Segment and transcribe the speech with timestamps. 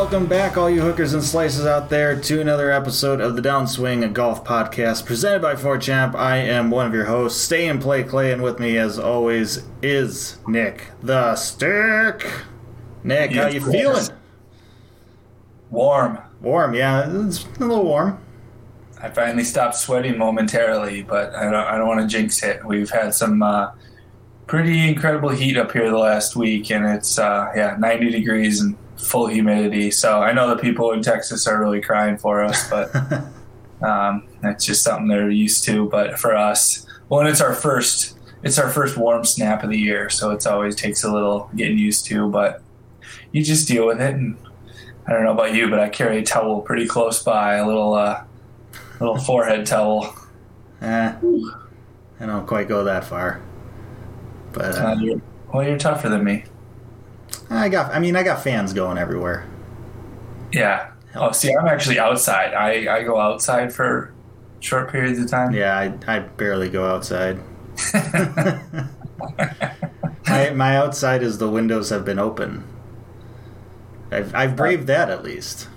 [0.00, 4.02] welcome back, all you hookers and slices out there, to another episode of the Downswing
[4.02, 6.14] a Golf Podcast presented by 4Champ.
[6.14, 9.62] I am one of your hosts, Stay and Play Clay, and with me, as always,
[9.82, 12.26] is Nic the Stick.
[13.04, 14.08] Nic, how you feeling?
[15.68, 16.18] Warm.
[16.40, 18.18] Warm, yeah, it's a little warm.
[19.02, 22.64] I finally stopped sweating momentarily, but I don't, I don't want to jinx it.
[22.64, 23.72] We've had some uh,
[24.46, 28.78] pretty incredible heat up here the last week, and it's uh, yeah 90 degrees and
[29.00, 29.90] full humidity.
[29.90, 32.94] So I know the people in Texas are really crying for us, but
[33.82, 35.88] um, that's just something they're used to.
[35.88, 39.78] But for us, well, and it's our first it's our first warm snap of the
[39.78, 42.28] year, so it's always takes a little getting used to.
[42.28, 42.62] But
[43.32, 44.36] you just deal with it, and
[45.06, 47.94] I don't know about you, but I carry a towel pretty close by, a little
[47.94, 48.24] uh,
[48.98, 50.14] little forehead towel.
[50.80, 51.12] Eh,
[52.20, 53.42] I don't quite go that far.
[54.52, 55.20] But Uh, uh, you're,
[55.52, 56.44] well, you're tougher than me.
[57.50, 59.46] I got, I mean, I got fans going everywhere.
[60.52, 60.92] Yeah.
[61.14, 62.54] Oh, see, I'm actually outside.
[62.54, 64.14] I, I go outside for
[64.60, 65.52] short periods of time.
[65.52, 67.40] Yeah, I, I barely go outside.
[70.26, 72.64] my, my outside is the windows have been open.
[74.12, 75.68] I've, I've braved that at least.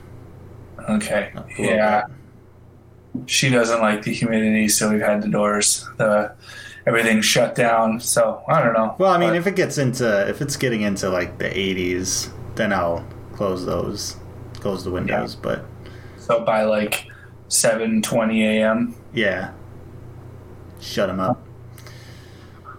[0.89, 1.33] Okay.
[1.57, 2.03] Yeah.
[3.13, 3.29] bit.
[3.29, 6.35] She doesn't like the humidity, so we've had the doors, the
[6.85, 7.99] everything's shut down.
[7.99, 8.95] So I don't know.
[8.97, 12.29] Well, I mean, But- if it gets into if it's getting into like the 80s,
[12.55, 14.17] then I'll close those,
[14.59, 15.35] close the windows.
[15.35, 15.65] But
[16.17, 17.07] so by like
[17.49, 18.95] 7:20 a.m.
[19.13, 19.51] yeah,
[20.79, 21.45] shut them up.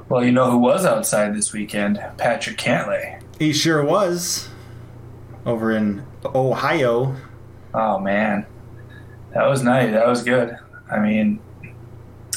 [0.09, 1.99] Well, you know who was outside this weekend?
[2.19, 3.21] Patrick Cantlay.
[3.39, 4.49] He sure was
[5.47, 7.17] over in Ohio.
[7.73, 8.47] Oh man,
[9.33, 9.91] that was nice.
[9.93, 10.57] That was good.
[10.91, 11.41] I mean,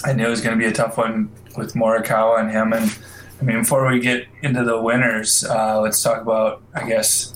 [0.06, 2.74] I knew it was going to be a tough one with Morikawa and him.
[2.74, 2.96] And
[3.42, 6.62] I mean, before we get into the winners, uh, let's talk about.
[6.74, 7.34] I guess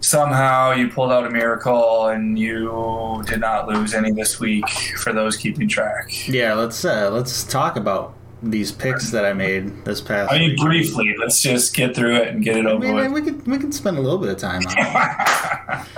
[0.00, 4.68] somehow you pulled out a miracle and you did not lose any this week.
[4.98, 9.84] For those keeping track, Yeah, let's uh, let's talk about these picks that I made
[9.84, 10.30] this past.
[10.30, 10.60] I mean, week.
[10.60, 13.12] briefly, let's just get through it and get it I over mean, with.
[13.12, 15.86] we could we could spend a little bit of time on it.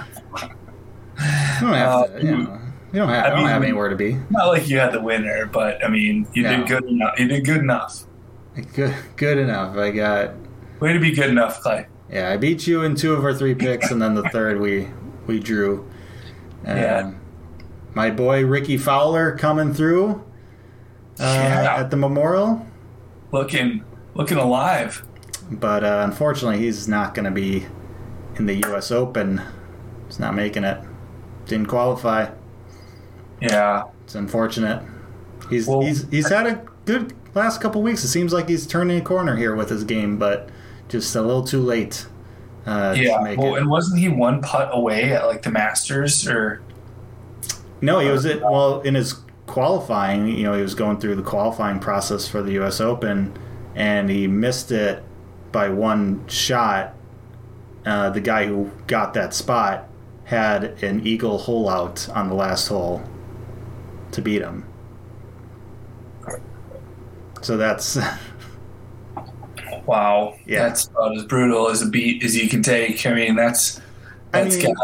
[1.61, 2.25] You don't have to.
[2.25, 2.61] You know,
[2.93, 3.25] you don't have.
[3.25, 4.17] I, I don't mean- have anywhere to be.
[4.31, 6.57] Not like you had the winner, but I mean, you No.
[6.59, 7.19] did good enough.
[7.19, 8.05] You did good enough.
[8.75, 9.77] Good, good enough.
[9.77, 10.35] I got.
[10.81, 11.87] Way to be good enough, Clay.
[12.11, 14.89] Yeah, I beat you in two of our three picks, and then the third we
[15.27, 15.89] we drew.
[16.67, 17.11] Um, Yeah.
[17.95, 20.25] My boy Rickie Fowler coming through
[21.21, 21.77] uh, Yeah.
[21.79, 22.65] at the Memorial,
[23.33, 23.83] Looking,
[24.15, 25.03] looking alive.
[25.51, 27.67] but uh, unfortunately he's not going to be
[28.37, 28.91] in the U.S.
[28.93, 29.41] Open.
[30.07, 30.79] He's not making it.
[31.47, 32.31] Didn't qualify.
[33.41, 33.85] Yeah.
[34.05, 34.83] It's unfortunate.
[35.51, 38.03] He's Well- he's he's had a good last couple weeks.
[38.05, 40.49] It seems like he's turning a corner here with his game, but
[40.89, 42.07] just a little too late.
[42.67, 43.35] Uh, to Yeah.
[43.37, 43.61] Well, it.
[43.61, 46.61] and wasn't he one putt away at like the Masters or?
[47.81, 48.43] No, he was it.
[48.43, 49.15] Well, in his
[49.47, 52.81] qualifying, you know, he was going through the qualifying process for the U.S.
[52.81, 53.33] Open,
[53.75, 55.03] and he missed it
[55.53, 56.95] by one shot.
[57.87, 59.89] Uh, the guy who got that spot
[60.25, 63.03] had an eagle hole out on the last hole
[64.13, 64.65] to beat him.
[67.43, 67.99] So that's
[69.87, 70.35] Wow.
[70.47, 70.65] Yeah.
[70.65, 73.07] That's about as brutal as a beat as you can take.
[73.07, 73.79] I mean, that's
[74.33, 74.81] I that's mean- guy.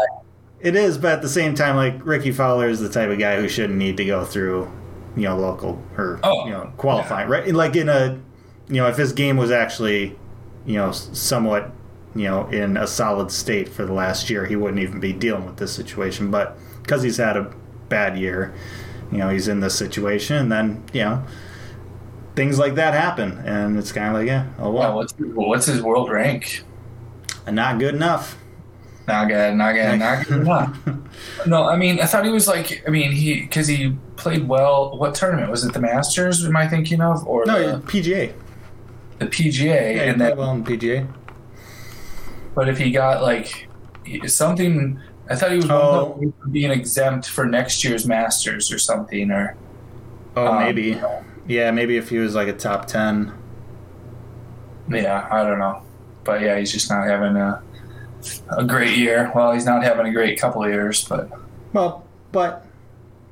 [0.61, 3.39] It is, but at the same time, like Rickie Fowler is the type of guy
[3.39, 4.71] who shouldn't need to go through,
[5.15, 7.53] you know, local or Oh, you know qualifying, right?
[7.53, 8.19] Like in a,
[8.67, 10.17] you know, if his game was actually,
[10.65, 11.71] you know, somewhat,
[12.15, 15.45] you know, in a solid state for the last year, he wouldn't even be dealing
[15.45, 16.31] with this situation.
[16.31, 17.53] But because he's had a
[17.89, 18.51] bad year,
[19.11, 21.23] you know, he's in this situation, and then you know,
[22.35, 25.81] things like that happen, and it's kind of like, yeah, oh well, what's what's his
[25.81, 26.63] world rank?
[27.49, 28.37] not good enough.
[29.07, 29.53] Not good.
[29.55, 29.99] Not good.
[29.99, 30.77] Not good enough.
[31.45, 32.83] No, I mean, I thought he was like.
[32.87, 34.97] I mean, he because he played well.
[34.97, 35.73] What tournament was it?
[35.73, 36.43] The Masters?
[36.43, 38.33] Am I thinking of or No, the, PGA.
[39.19, 39.95] the PGA?
[39.95, 41.07] Yeah, and then well in PGA.
[42.55, 43.67] But if he got like
[44.25, 44.99] something,
[45.29, 46.33] I thought he was Oh.
[46.51, 49.31] being exempt for next year's Masters or something.
[49.31, 49.55] Or
[50.35, 51.01] Oh, um, maybe.
[51.47, 53.31] Yeah, maybe if he was like a top ten.
[54.89, 55.81] yeah, I don't know.
[56.23, 57.61] But yeah, he's just not having a
[58.57, 59.31] a great year.
[59.35, 61.29] Well, he's not having a great couple of years, but
[61.73, 62.65] Well, but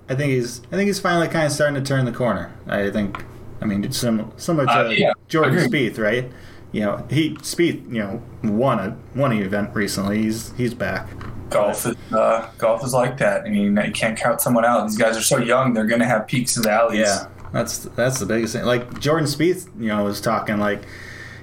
[0.10, 2.52] I think he's I think he's finally kind of starting to turn the corner.
[2.68, 3.24] I think.
[3.62, 5.58] I mean, it's sim- similar to Uh, yeah, Jordan.
[5.60, 6.30] Spieth, right?
[6.74, 10.24] You know, he Spieth, you know, won a won an event recently.
[10.24, 11.08] He's he's back.
[11.50, 13.46] golf is uh, golf is like that.
[13.46, 14.88] I mean, you can't count someone out.
[14.88, 17.00] These guys are so young; they're going to have peaks and valleys.
[17.00, 18.66] Yeah, that's that's the biggest thing.
[18.66, 20.82] Like Jordan Spieth, you know, was talking like,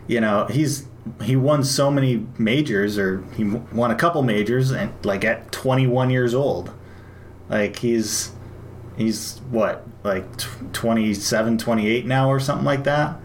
[0.08, 0.86] you know, he's
[1.22, 6.10] he won so many majors or he won a couple majors and like at 21
[6.10, 6.72] years old.
[7.48, 8.32] Like he's
[8.96, 10.24] he's what like
[10.72, 13.16] 27, 28 now or something like that.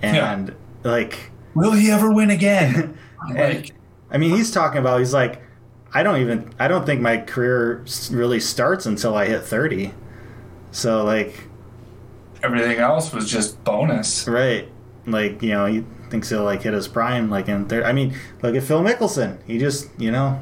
[0.00, 2.96] And like Will he ever win again?
[3.34, 3.72] like,
[4.10, 5.42] I mean, he's talking about he's like
[5.94, 9.92] I don't even I don't think my career really starts until I hit 30.
[10.70, 11.48] So like
[12.42, 14.26] everything else was just bonus.
[14.26, 14.68] Right.
[15.06, 17.84] Like, you know, he thinks he'll like hit his prime like in third.
[17.84, 19.38] I mean, look at Phil Mickelson.
[19.46, 20.40] He just, you know,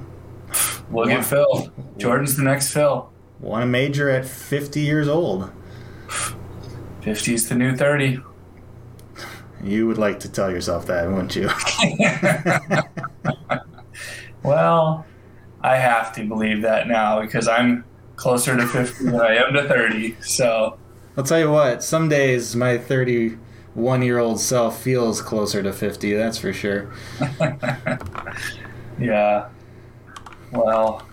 [0.91, 1.19] Look Yeah.
[1.19, 1.73] at Phil.
[1.97, 3.09] Jordan's the next Phil.
[3.41, 5.51] won a major at 50 years old.
[7.03, 8.21] 50's the new 30.
[9.63, 11.51] You would like to tell yourself that, wouldn't you?
[14.43, 15.05] Well,
[15.61, 17.85] I have to believe that now because I'm
[18.17, 20.17] closer to 50 than I am to 30.
[20.23, 20.79] So,
[21.17, 26.15] I'll tell you what, some days my 31 year old self feels closer to 50,
[26.15, 26.91] that's for sure.
[28.99, 29.49] yeah.
[30.53, 31.07] Well,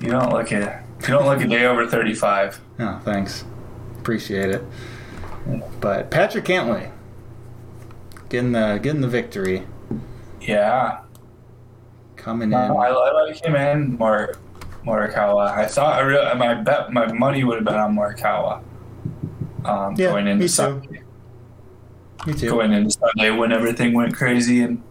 [0.00, 2.60] you don't look at you don't look a day over 35.
[2.80, 3.44] Oh, thanks.
[3.98, 4.64] Appreciate it.
[5.80, 6.90] But Patrick Cantlay
[8.34, 9.62] getting the getting the victory,
[10.40, 11.02] Yeah.
[12.16, 12.54] coming in.
[12.54, 14.34] I, I like him and Mor-
[14.84, 15.52] Morikawa.
[15.52, 18.60] I thought I really, my bet my money would have been on Morikawa.
[19.64, 20.48] Um, Yeah, going into me too.
[20.48, 21.02] Sunday.
[22.26, 22.50] Me too.
[22.50, 24.82] Going into Sunday when everything went crazy and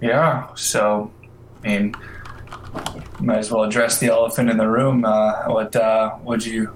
[0.00, 1.10] yeah, so
[1.64, 1.94] I mean,
[3.18, 5.04] might as well address the elephant in the room.
[5.04, 6.72] Uh, what uh, would you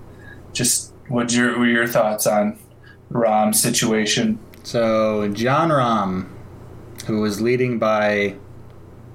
[0.53, 2.59] just what your were your thoughts on
[3.11, 4.39] Rahm's situation?
[4.69, 6.29] So Jon Rahm,
[7.07, 8.37] who was leading by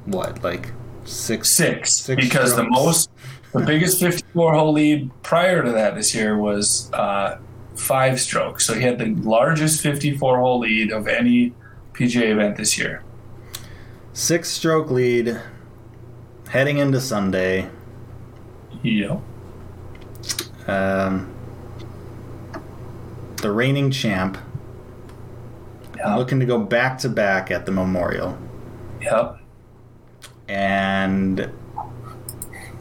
[0.06, 0.72] what, like
[1.04, 1.48] six?
[1.52, 3.12] Six, Six because the most
[3.52, 7.38] the biggest 54 hole lead prior to that this year was uh,
[7.76, 8.66] five strokes.
[8.66, 11.54] So he had the largest 54 hole lead of any
[11.94, 13.04] PGA event this year.
[14.12, 15.40] Six stroke lead,
[16.50, 17.70] heading into Sunday.
[18.82, 19.22] Yep.
[20.66, 21.32] Um,
[23.38, 24.40] the reigning champ,
[26.06, 28.38] Looking to go back to back at the Memorial,
[29.02, 29.38] Yep.
[30.48, 31.50] and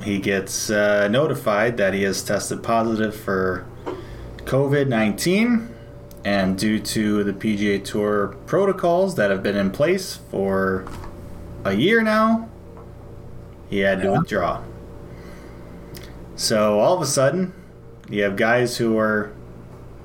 [0.03, 3.67] he gets uh, notified that he has tested positive for
[4.39, 5.69] COVID 19.
[6.25, 10.87] And due to the PGA Tour protocols that have been in place for
[11.65, 12.49] a year now,
[13.69, 14.63] he had to withdraw.
[16.37, 17.53] So all of a sudden,
[18.09, 19.33] you have guys who are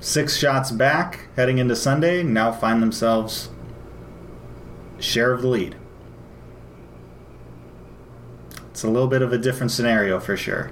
[0.00, 3.50] six shots back heading into Sunday now find themselves
[4.98, 5.76] share of the lead.
[8.70, 10.70] It's a little bit of a different scenario for sure.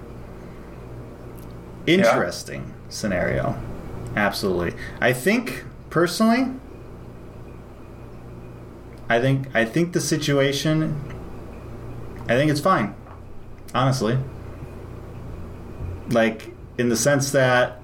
[1.87, 3.61] Interesting scenario.
[4.15, 4.79] Absolutely.
[5.01, 6.53] I think personally
[9.09, 11.01] I think I think the situation
[12.29, 12.95] I think it's fine.
[13.75, 14.19] Honestly.
[16.11, 17.81] Like in the sense that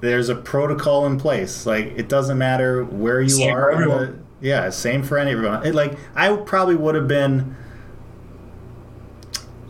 [0.00, 1.66] there's a protocol in place.
[1.66, 3.74] Like it doesn't matter where you Same are.
[3.76, 5.66] the- yeah, same for everyone.
[5.66, 7.56] It, like I probably would have been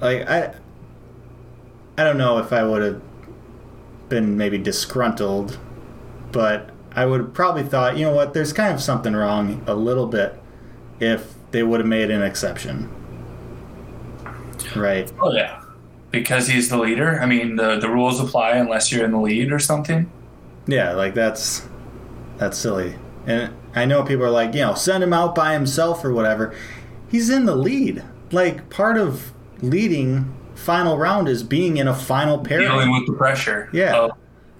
[0.00, 0.54] like I
[1.97, 3.02] I don't know if I would have
[4.08, 5.58] been maybe disgruntled,
[6.32, 9.75] but I would have probably thought, you know what, there's kind of something wrong a
[9.75, 10.40] little bit
[11.00, 12.90] if they would have made an exception.
[14.76, 15.11] Right.
[15.20, 15.62] Oh yeah.
[16.11, 17.20] Because he's the leader.
[17.20, 20.11] I mean, the the rules apply unless you're in the lead or something.
[20.68, 21.66] Yeah, like that's
[22.37, 22.94] that's silly.
[23.26, 26.54] And I know people are like, you know, send him out by himself or whatever.
[27.10, 28.04] He's in the lead.
[28.30, 32.92] Like part of leading final round is being in a final Dealing pairing.
[32.92, 33.68] with the pressure.
[33.72, 33.96] Yeah.
[33.96, 34.10] Of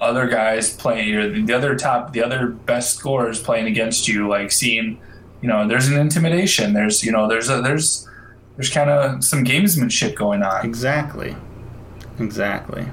[0.01, 4.51] other guys playing or the other top the other best scorers playing against you, like
[4.51, 5.01] seeing
[5.41, 6.73] you know, there's an intimidation.
[6.73, 8.09] There's you know, there's a there's
[8.57, 10.65] there's kind of some gamesmanship going on.
[10.65, 11.37] Exactly.
[12.19, 12.87] Exactly.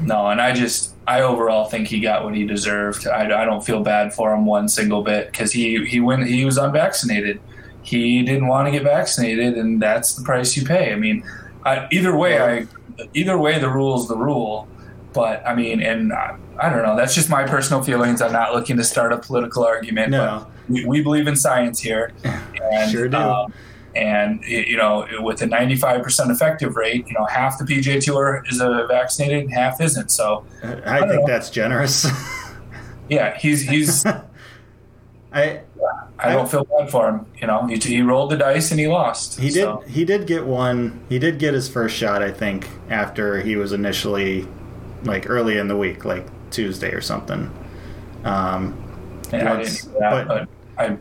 [0.00, 3.06] No, and I just I overall think he got what he deserved.
[3.06, 6.44] I, I don't feel bad for him one single bit because he he went he
[6.44, 7.40] was unvaccinated.
[7.82, 10.92] He didn't want to get vaccinated, and that's the price you pay.
[10.92, 11.22] I mean,
[11.64, 12.66] I, either way, I
[13.12, 14.66] either way the rule's the rule.
[15.12, 16.96] But I mean, and I, I don't know.
[16.96, 18.20] That's just my personal feelings.
[18.22, 20.10] I'm not looking to start a political argument.
[20.10, 20.46] No.
[20.46, 22.12] But we, we believe in science here.
[22.72, 23.16] And, Sure do.
[23.18, 23.52] um,
[23.96, 28.60] And you know, with a 95% effective rate, you know, half the PGA Tour is
[28.60, 30.10] uh, vaccinated, and half isn't.
[30.10, 31.26] So, I think know.
[31.26, 32.06] that's generous.
[33.08, 34.04] yeah, he's he's.
[35.32, 35.62] I
[36.18, 37.26] I don't feel bad for him.
[37.40, 39.38] You know, he, he rolled the dice and he lost.
[39.38, 41.04] he did So, he did get one.
[41.08, 44.46] He did get his first shot, I think, after he was initially
[45.02, 47.50] like early in the week, like Tuesday or something.
[48.24, 48.80] Um,
[49.32, 50.48] yeah, I once- that, but- but,
[50.78, 50.96] I,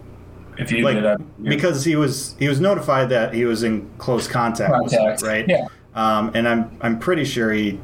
[0.63, 3.89] if you like did, I, because he was he was notified that he was in
[3.98, 5.46] close contact, Contact, right?
[5.48, 5.67] yeah.
[5.96, 7.79] Um, and I'm I'm pretty sure he,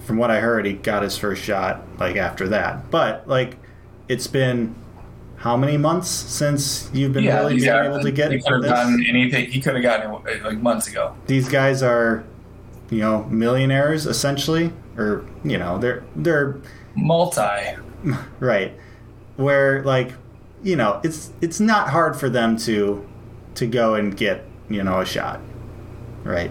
[0.00, 2.90] from what I heard, he got his first shot like after that.
[2.90, 3.56] But like,
[4.08, 4.74] it's been
[5.36, 8.64] how many months since you've been yeah, really being able to get he could have
[8.64, 9.50] gotten anything.
[9.50, 11.16] He could have gotten it like months ago.
[11.26, 12.24] These guys are,
[12.90, 16.58] you know, millionaires essentially, or you know, they're they're
[16.94, 17.76] Multi.
[18.40, 18.72] right
[19.38, 20.12] where like
[20.62, 23.06] you know it's it's not hard for them to
[23.54, 25.40] to go and get you know a shot
[26.24, 26.50] right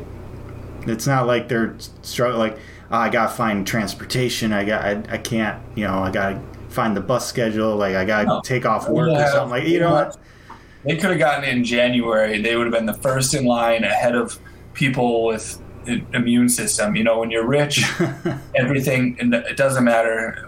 [0.86, 2.60] it's not like they're struggling like
[2.92, 6.96] oh, i gotta find transportation i got I, I can't you know i gotta find
[6.96, 8.42] the bus schedule like i gotta No.
[8.42, 9.28] take off work Yeah.
[9.28, 10.18] or something like you know what
[10.86, 12.42] They could have gotten in January.
[12.42, 14.40] They would have been the first in line ahead of
[14.74, 15.60] people with
[16.14, 16.96] immune system.
[16.96, 17.84] You know, when you're rich,
[18.56, 20.47] everything and it doesn't matter.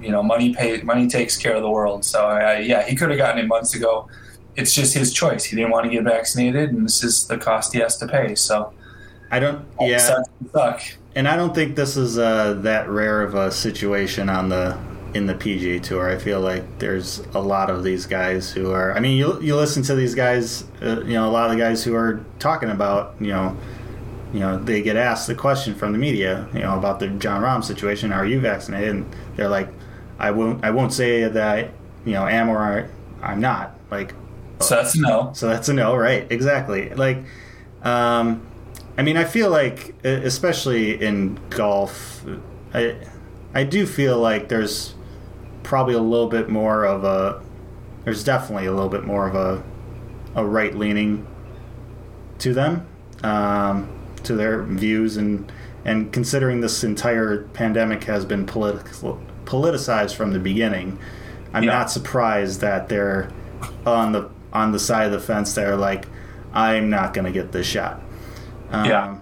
[0.00, 2.04] You know, money pay money takes care of the world.
[2.04, 4.08] So I, yeah, he could have gotten it months ago.
[4.56, 5.44] It's just his choice.
[5.44, 8.34] He didn't want to get vaccinated, and this is the cost he has to pay.
[8.34, 8.72] So
[9.30, 10.80] i don't yeah sucks suck.
[11.14, 14.78] and I don't think this is uh, that rare of a situation on the
[15.14, 16.10] in the PGA Tour.
[16.10, 18.92] I feel like there's a lot of these guys who are.
[18.92, 20.64] I mean, you you listen to these guys.
[20.82, 23.14] Uh, you know, a lot of the guys who are talking about.
[23.20, 23.56] You know,
[24.32, 26.48] you know, they get asked the question from the media.
[26.52, 28.12] You know, about the Jon Rahm situation.
[28.12, 28.90] Are you vaccinated?
[28.90, 29.68] And they're like,
[30.18, 30.64] I won't.
[30.64, 31.48] I won't say that.
[31.58, 31.70] I,
[32.04, 32.90] you know, am or
[33.22, 33.78] I'm not.
[33.90, 34.14] Like,
[34.60, 35.32] So that's a no.
[35.34, 36.26] so that's a no, right?
[36.30, 36.90] Exactly.
[36.90, 37.24] Like,
[37.82, 38.46] um,
[38.96, 42.24] I mean, I feel like, especially in golf,
[42.74, 42.96] I,
[43.54, 44.94] I do feel like there's
[45.62, 47.42] probably a little bit more of a,
[48.04, 49.62] there's definitely a little bit more of a,
[50.34, 51.26] a right leaning
[52.38, 52.86] to them,
[53.22, 53.88] um,
[54.24, 55.50] to their views, and
[55.84, 60.98] and considering this entire pandemic has been political politicized from the beginning,
[61.54, 61.72] I'm Yeah.
[61.72, 63.28] not surprised that they're
[63.86, 65.54] on the on the side of the fence.
[65.54, 66.06] They're like,
[66.52, 68.00] I'm not going to get this shot.
[68.70, 69.16] Um, Yeah.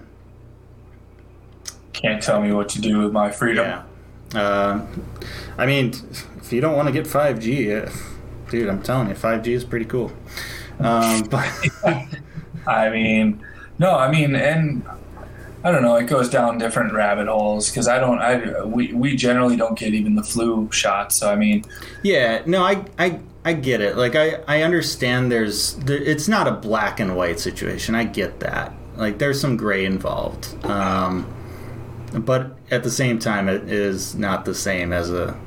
[1.93, 3.65] Can't tell me what to do with my freedom.
[4.33, 4.39] Yeah.
[4.39, 4.85] Uh,
[5.57, 5.93] I mean,
[6.37, 7.89] if you don't want to get 5G, uh,
[8.49, 10.11] dude, I'm telling you, 5G is pretty cool.
[10.79, 11.49] Um, but
[12.67, 13.43] I mean,
[13.79, 14.83] no, I mean, and
[15.63, 15.95] I don't know.
[15.95, 18.19] It goes down different rabbit holes because I don't.
[18.19, 21.11] I we we generally don't get even the flu shot.
[21.11, 21.63] So I mean,
[22.03, 23.95] yeah, no, I, I, I get it.
[23.95, 27.95] Like, I, I understand there's, there, it's not a black and white situation.
[27.95, 28.73] I get that.
[28.97, 30.65] Like, there's some gray involved.
[30.65, 31.33] Um,
[32.13, 35.39] but at the same time, it is not the same as a,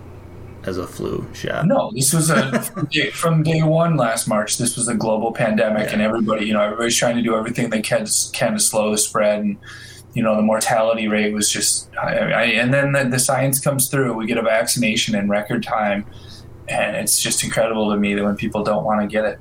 [0.71, 1.67] as a flu shot.
[1.67, 4.57] no, this was a from day- from day one last March.
[4.57, 7.83] This was a global pandemic, and everybody, you know, everybody's trying to do everything they
[7.83, 9.41] can can to slow the spread.
[9.41, 9.59] And
[10.15, 13.89] you know, the mortality rate was just, I, I, and then the, the science comes
[13.89, 14.15] through.
[14.15, 16.05] We get a vaccination in record time,
[16.69, 19.39] and it's just incredible to me that when people don't want to get it.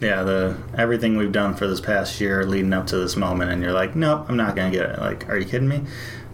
[0.00, 3.62] yeah, the everything we've done for this past year leading up to this moment, and
[3.62, 4.98] you're like, nope, I'm not gonna get it.
[5.00, 5.80] Like, are you kidding me?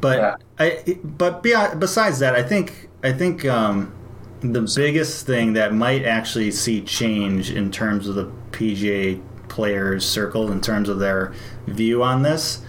[0.00, 0.36] But Yeah.
[0.60, 3.90] I, but beyond, besides that, I think I think um,
[4.40, 10.52] the biggest thing that might actually see change in terms of the PGA players circle,
[10.52, 11.32] in terms of their
[11.66, 12.62] view on this,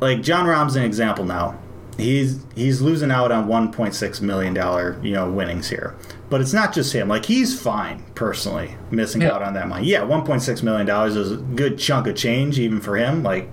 [0.00, 1.58] like Jon Rahm's an example now.
[1.96, 5.94] He's he's losing out on 1.6 million dollar you know winnings here,
[6.28, 7.06] but it's not just him.
[7.08, 9.32] Like he's fine personally missing Yeah.
[9.32, 9.86] out on that money.
[9.86, 13.22] Yeah, 1.6 million dollars is a good chunk of change even for him.
[13.22, 13.48] Like,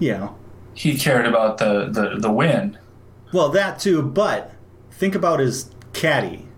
[0.00, 0.36] you know,
[0.74, 2.76] He cared about the the, the win.
[3.32, 4.02] well that too.
[4.02, 4.52] But
[4.90, 6.48] think about his caddy.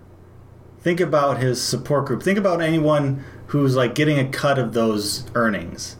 [0.80, 2.22] Think about his support group.
[2.22, 5.96] Think about anyone who's like getting a cut of those earnings.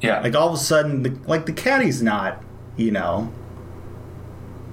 [0.00, 2.42] Yeah, Like all of a sudden, the, like the caddy's not,
[2.76, 3.32] you know,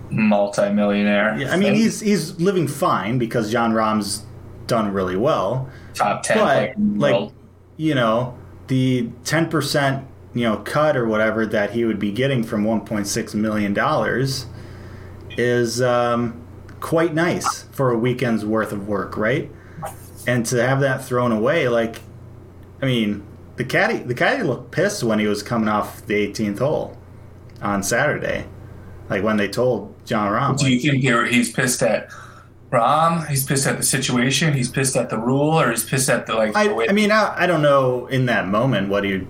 [0.10, 1.38] multi-millionaire.
[1.38, 4.24] Yeah, I mean, he's he's living fine because Jon Rahm's
[4.68, 5.70] done really well.
[5.94, 7.34] top ten But like, world.
[7.76, 8.38] you know,
[8.68, 13.34] the ten percent you know cut or whatever that he would be getting from 1.6
[13.36, 14.46] million dollars
[15.38, 16.47] is um,
[16.80, 19.52] quite nice for a weekend's worth of work, right?
[20.26, 22.02] And to have that thrown away, like,
[22.82, 23.24] I mean,
[23.56, 26.98] the caddy the caddy looked pissed when he was coming off the 18th hole
[27.62, 28.46] on Saturday,
[29.10, 30.58] like when they told Jon Rahm.
[30.58, 32.10] Do like, you think he's pissed at
[32.72, 34.54] Rahm, he's pissed at the situation.
[34.54, 36.56] He's pissed at the rule, or he's pissed at the like.
[36.56, 39.26] I, the I mean, I, I don't know in that moment what he.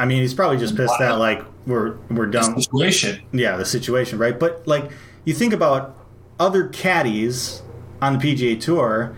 [0.00, 2.60] I mean, he's probably just pissed at like we're we're the done.
[2.60, 3.22] situation.
[3.32, 4.38] Yeah, the situation, right?
[4.38, 4.90] But like
[5.24, 5.96] you think about
[6.42, 7.62] other caddies
[8.00, 9.16] on the PGA Tour,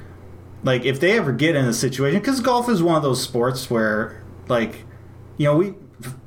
[0.62, 3.70] like if they ever get in a situation, because golf is one of those sports
[3.70, 4.84] where, like,
[5.38, 5.74] you know, we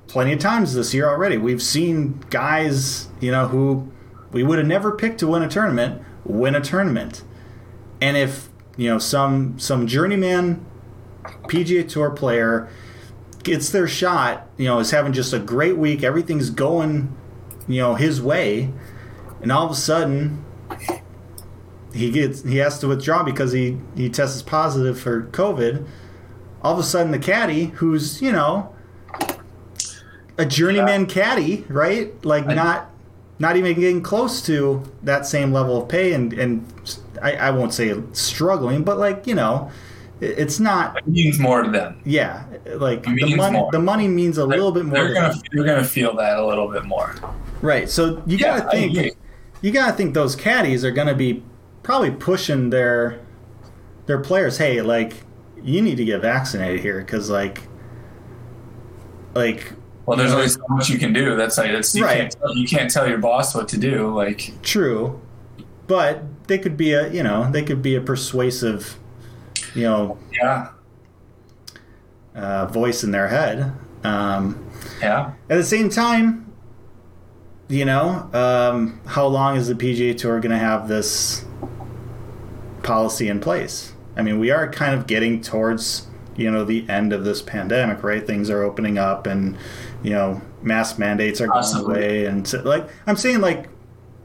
[0.07, 3.91] plenty of times this year already we've seen guys, you know, who
[4.31, 7.23] we would have never picked to win a tournament win a tournament,
[8.01, 10.65] and if you know some some journeyman
[11.43, 12.69] PGA Tour player
[13.43, 17.15] gets their shot, you know, is having just a great week, everything's going,
[17.67, 18.71] you know, his way,
[19.41, 20.43] and all of a sudden
[21.93, 25.85] he gets he has to withdraw because he he tests positive for COVID.
[26.61, 28.73] All of a sudden, the caddy, who's you know
[30.37, 32.13] a journeyman caddy, right?
[32.25, 32.89] Like not
[33.39, 36.65] not even getting close to that same level of pay, and and
[37.21, 39.71] I, I won't say struggling, but like you know,
[40.19, 40.97] it- it's not.
[40.97, 42.01] It means more to them.
[42.05, 42.43] Yeah,
[42.75, 43.57] like the money.
[43.57, 43.71] more.
[43.71, 44.95] The money means a little bit more.
[44.97, 45.41] They're to gonna them.
[45.53, 47.15] they're gonna feel that a little bit more.
[47.61, 47.89] Right.
[47.89, 49.15] So you Yeah, gotta think.
[49.61, 51.43] You gotta think those caddies are gonna be
[51.87, 53.17] probably pushing their
[54.07, 54.57] their players.
[54.57, 55.13] Hey, like
[55.63, 57.61] you need to get vaccinated here because like
[59.33, 59.71] like
[60.05, 61.37] Well, there's only so much you can do.
[61.37, 62.17] That's like that's you Right.
[62.17, 64.13] can't tell, you can't tell your boss what to do.
[64.13, 65.21] Like true,
[65.87, 68.99] but they could be a you know they could be a persuasive
[69.73, 70.71] you know yeah,
[72.35, 73.71] uh, voice in their head.
[74.03, 74.69] Um,
[75.01, 75.31] yeah.
[75.49, 76.51] At the same time,
[77.69, 81.45] you know, um, how long is the PGA Tour going to have this
[82.87, 83.93] policy in place?
[84.15, 88.01] I mean, we are kind of getting towards, you know, the end of this pandemic,
[88.01, 88.25] right?
[88.25, 89.57] Things are opening up and,
[90.01, 92.25] you know, mask mandates are going away.
[92.25, 93.69] And so, like, I'm saying, like,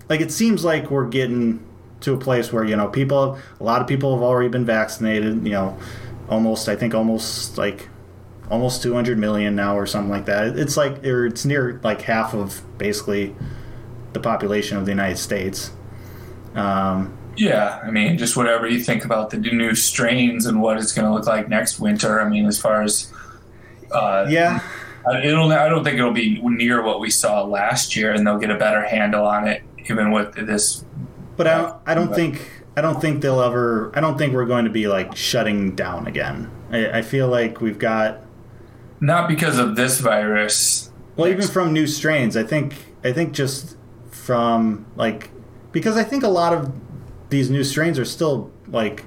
[0.09, 1.63] like it seems like we're getting
[2.01, 5.45] to a place where, you know, people, a lot of people have already been vaccinated,
[5.45, 5.77] you know,
[6.29, 7.89] almost, I think almost like
[8.51, 10.59] almost 200 million now or something like that.
[10.59, 13.35] It's like or it's near like half of basically
[14.13, 15.73] the population of the United States.
[16.55, 20.93] Um, Yeah, I mean, just whatever you think about the new strains and what it's
[20.93, 22.21] going to look like next winter.
[22.21, 23.11] I mean, as far as
[23.91, 24.61] uh, yeah,
[25.09, 25.51] I- it'll.
[25.53, 28.59] I don't think it'll be near what we saw last year, and they'll get a
[28.59, 30.85] better handle on it, even with this.
[31.37, 33.91] but I don't, I don't think I don't think they'll ever.
[33.95, 36.51] I don't think we're going to be like shutting down again.
[36.71, 38.21] I, I feel like we've got
[39.01, 40.91] Not because of this virus.
[41.17, 42.37] well, even from new strains.
[42.37, 43.77] I think I think just
[44.11, 45.31] from like
[45.73, 46.73] because I think a lot of
[47.33, 49.05] these new strains are still like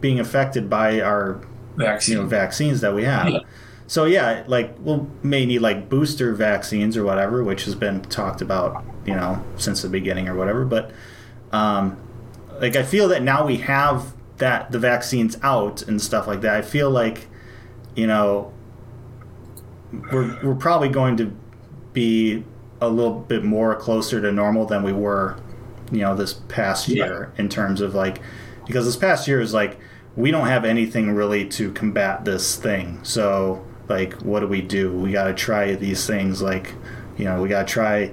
[0.00, 1.40] being affected by our
[1.76, 2.16] Vaccine.
[2.16, 3.28] you know vaccines that we have.
[3.28, 3.38] Yeah.
[3.86, 8.40] So yeah, like we'll may need like booster vaccines or whatever, which has been talked
[8.42, 10.64] about, you know, since the beginning or whatever.
[10.64, 10.90] But
[11.52, 11.96] um,
[12.60, 16.56] like I feel that now we have that the vaccines out and stuff like that.
[16.56, 17.28] I feel like,
[17.94, 18.52] you know,
[20.12, 21.36] we're we're probably going to
[21.92, 22.44] be
[22.80, 25.38] a little bit more closer to normal than we were,
[25.92, 27.04] you know, this past Yeah.
[27.06, 28.20] year in terms of like
[28.66, 29.78] because this past year is like
[30.16, 33.00] we don't have anything really to combat this thing.
[33.02, 34.92] So like what do we do?
[34.92, 36.72] We got to try these things like
[37.16, 38.12] you know, we got to try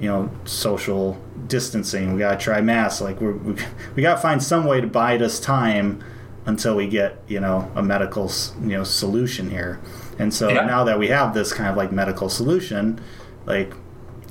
[0.00, 2.14] you know, social distancing.
[2.14, 3.00] We got to try masks.
[3.00, 3.54] Like we're, we
[3.94, 6.02] we got to find some way to bide us time
[6.46, 9.80] until we get, you know, a medical, you know, solution here.
[10.18, 10.66] And so Yeah.
[10.66, 13.00] now that we have this kind of like medical solution,
[13.46, 13.72] like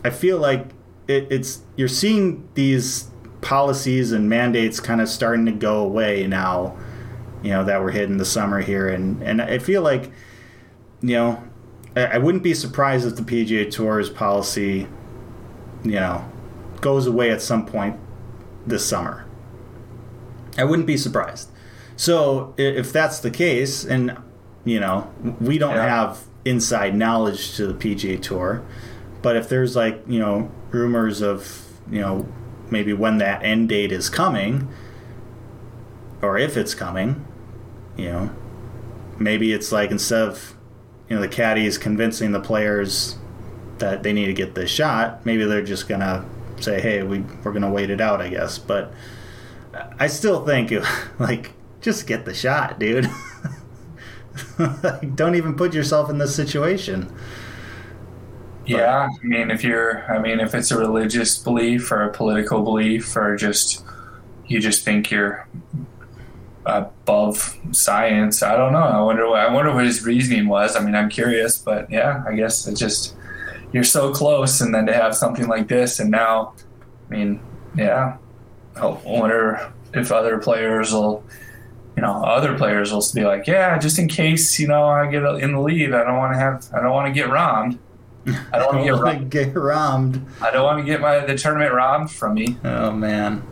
[0.03, 0.67] I feel like
[1.07, 3.09] it, it's you're seeing these
[3.41, 6.77] policies and mandates kind of starting to go away now.
[7.41, 10.11] You know that we're hitting the summer here, and and I feel like,
[11.01, 11.43] you know,
[11.95, 14.87] I, I wouldn't be surprised if the PGA Tour's policy,
[15.83, 16.23] you know,
[16.79, 17.99] goes away at some point
[18.65, 19.25] this summer.
[20.57, 21.49] I wouldn't be surprised.
[21.97, 24.17] So if that's the case, and
[24.63, 25.11] you know,
[25.41, 25.87] we don't Yeah.
[25.87, 28.61] have inside knowledge to the PGA Tour,
[29.23, 32.27] but if there's like you know rumors of you know
[32.69, 34.67] maybe when that end date is coming,
[36.21, 37.25] or if it's coming,
[37.97, 38.29] you know,
[39.17, 40.53] maybe it's like instead of
[41.09, 43.17] you know the caddies convincing the players
[43.79, 46.23] that they need to get this shot, maybe they're just gonna
[46.59, 48.59] say, "Hey, we we're gonna wait it out," I guess.
[48.59, 48.93] But
[49.97, 50.71] I still think
[51.19, 53.09] like just get the shot, dude.
[54.83, 57.13] like, don't even put yourself in this situation.
[58.65, 62.63] Yeah, I mean, if you're, I mean, if it's a religious belief or a political
[62.63, 63.83] belief or just
[64.47, 65.47] you just think you're
[66.65, 68.83] above science, I don't know.
[68.83, 69.27] I wonder.
[69.29, 70.77] What, I wonder what his reasoning was.
[70.77, 73.15] I mean, I'm curious, but yeah, I guess it just
[73.73, 76.53] you're so close, and then to have something like this, and now,
[77.09, 77.41] I mean,
[77.75, 78.17] yeah,
[78.75, 81.23] I wonder if other players will,
[81.97, 85.23] you know, other players will be like, yeah, just in case you know I get
[85.23, 87.77] in the lead, I don't want to have, I don't want to get robbed.
[88.25, 90.15] I don't want to get robbed.
[90.15, 90.21] robbed.
[90.41, 92.57] I don't want to get my the tournament robbed from me.
[92.63, 93.43] Oh man.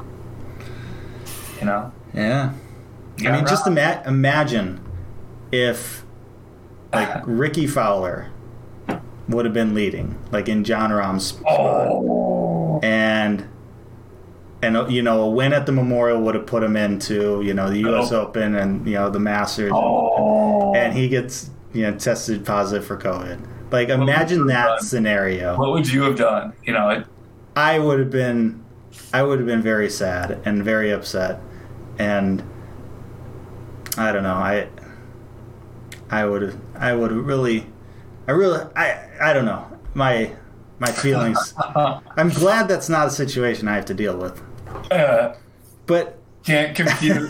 [1.60, 1.91] You know.
[2.13, 2.53] Yeah.
[3.19, 4.79] I Got mean, just ima- imagine
[5.51, 6.03] if
[6.93, 8.31] like Rickie Fowler
[9.27, 12.79] would have been leading, like in Jon Rahm's spot, Oh.
[12.81, 13.47] and
[14.63, 17.53] and uh, you know a win at the Memorial would have put him into you
[17.53, 18.12] know the U.S.
[18.12, 18.21] Oh.
[18.27, 20.73] Open and you know the Masters, Oh.
[20.75, 23.39] and he gets you know tested positive for COVID.
[23.71, 24.81] Like would imagine that done?
[24.81, 25.57] scenario.
[25.57, 26.53] What would you have done?
[26.63, 27.05] You know, it,
[27.55, 28.63] I would have been
[29.13, 31.39] I would have been very sad and very upset
[31.97, 32.43] and
[33.97, 34.67] I don't know I
[36.10, 37.67] I would have I would have really
[38.27, 40.36] I really I I don't know my
[40.79, 41.53] my feelings
[42.17, 44.41] I'm glad that's not a situation I have to deal with
[44.91, 45.36] uh,
[45.86, 47.30] but can't compute.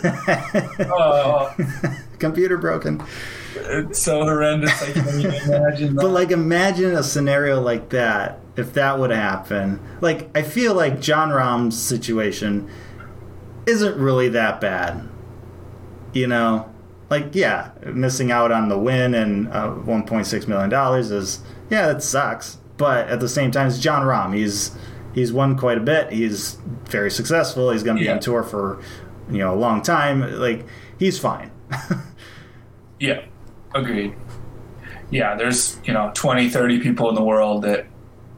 [0.90, 1.54] oh,
[2.18, 3.02] computer broken
[3.54, 4.82] it's so horrendous.
[4.82, 6.02] I can't even imagine that.
[6.02, 9.80] But like, imagine a scenario like that if that would happen.
[10.00, 12.70] Like, I feel like Jon Rahm's situation
[13.66, 15.08] isn't really that bad.
[16.12, 16.70] You know,
[17.08, 22.02] like yeah, missing out on the win and uh, 1.6 million dollars is yeah, that
[22.02, 22.58] sucks.
[22.76, 24.34] But at the same time, it's Jon Rahm.
[24.34, 24.72] He's
[25.14, 26.10] he's won quite a bit.
[26.12, 26.58] He's
[26.90, 27.70] very successful.
[27.70, 28.14] He's going to be Yeah.
[28.14, 28.80] on tour for
[29.30, 30.20] you know a long time.
[30.38, 30.66] Like
[30.98, 31.50] he's fine.
[32.98, 33.24] Yeah,
[33.74, 34.14] agreed.
[35.10, 37.86] Yeah, there's, you know, 20, 30 people in the world that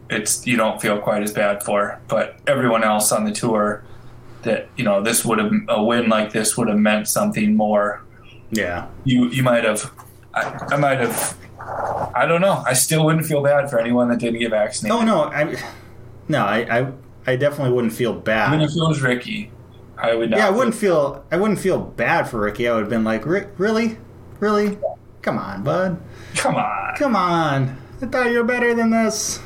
[0.08, 3.84] it's you don't feel quite as bad for, but everyone else on the tour
[4.42, 8.02] that, you know, this would have a win like this would have meant something more.
[8.50, 8.87] yeah.
[9.04, 9.90] You you might have
[10.32, 11.37] I, I might have
[12.14, 12.62] I don't know.
[12.66, 14.98] I still wouldn't feel bad for anyone that didn't get vaccinated.
[14.98, 15.56] Oh no, I
[16.28, 16.92] no, I I,
[17.26, 18.48] I definitely wouldn't feel bad.
[18.48, 19.50] I mean, if it was Rickie,
[19.98, 20.38] I would not.
[20.38, 22.68] Yeah, I wouldn't feel I wouldn't feel bad for Rickie.
[22.68, 23.98] I would have been like, "Rick, really,
[24.40, 24.78] really,
[25.22, 26.00] come on, bud,
[26.37, 26.94] Come on.
[26.96, 27.76] come on.
[28.02, 29.40] I thought you were better than this."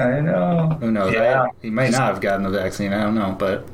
[0.00, 0.76] I know.
[0.80, 1.12] Who knows?
[1.12, 1.42] Yeah.
[1.42, 2.92] I, he might not have gotten the vaccine.
[2.92, 3.66] I don't know, but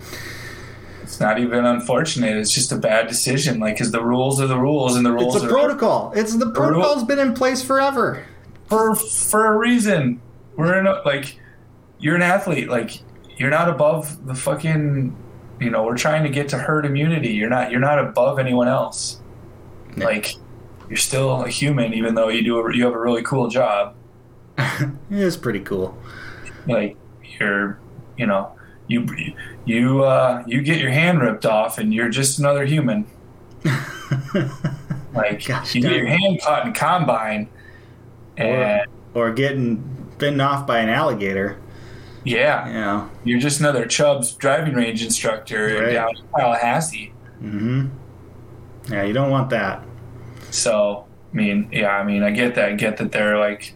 [1.02, 2.34] It's not even unfortunate.
[2.38, 3.60] It's just a bad decision.
[3.60, 6.12] Like, because the rules are the rules, and the rules it's a protocol.
[6.16, 8.24] It's the protocol's been in place forever.
[8.68, 10.22] for for a reason.
[10.56, 11.38] We're in a, like,
[11.98, 12.68] you're an athlete.
[12.68, 13.00] Like,
[13.36, 15.16] you're not above the fucking.
[15.60, 17.28] You know, we're trying to get to herd immunity.
[17.28, 17.70] You're not.
[17.70, 19.20] You're not above anyone else.
[19.96, 20.34] Like,
[20.88, 22.58] you're still a human, even though you do.
[22.58, 23.94] A, you have a really cool job.
[25.10, 25.96] It is pretty cool.
[26.66, 26.96] like
[27.38, 27.78] you're
[28.16, 28.52] you know
[28.86, 29.06] you
[29.64, 33.06] you uh you get your hand ripped off and you're just another human
[35.14, 37.48] like Gosh you get your hand caught in combine
[38.36, 39.76] and or getting
[40.18, 41.58] bitten off by an alligator.
[42.24, 43.10] Yeah know.
[43.24, 45.92] you're just another chubbs driving range instructor Right.
[45.92, 47.88] down in tallahassee Mm-hmm.
[48.92, 49.82] Yeah, you don't want that.
[50.50, 53.74] so i mean yeah i mean i get that I get that they're like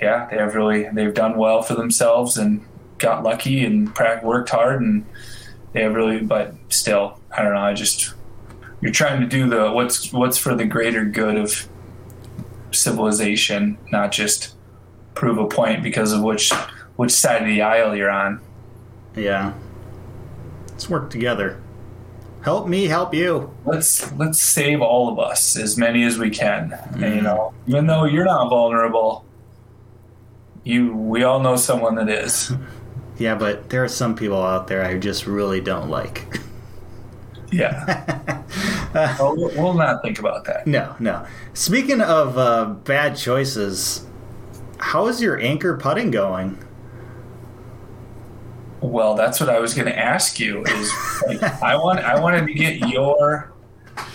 [0.00, 2.64] yeah they have really they've done well for themselves and
[2.98, 5.04] got lucky and worked hard and
[5.72, 8.14] they have really but still i don't know i just
[8.82, 11.68] you're trying to do the what's what's for the greater good of
[12.72, 14.54] civilization not just
[15.14, 16.52] prove a point because of which
[16.96, 18.40] which side of the aisle you're on
[19.16, 19.52] Yeah.
[20.68, 21.60] Let's work together.
[22.42, 23.50] Help me, help you.
[23.66, 27.86] let's let's save all of us as many as we can and, you know even
[27.86, 29.24] though you're not vulnerable
[30.64, 32.52] you we all know someone that is
[33.18, 36.38] Yeah, but there are some people out there I just really don't like.
[37.52, 38.42] yeah
[38.94, 41.26] well, we'll- we'll not think about that No, no.
[41.52, 44.06] Speaking of uh, bad choices,
[44.80, 46.58] how is your anchor putting going?
[48.82, 50.90] well that's what i was going to ask you is
[51.26, 53.52] like, i want i wanted to get your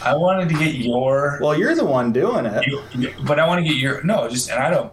[0.02, 2.66] i wanted to get your Well, you're the one doing it.
[2.66, 4.92] you, but I want to get your no, just and I don't.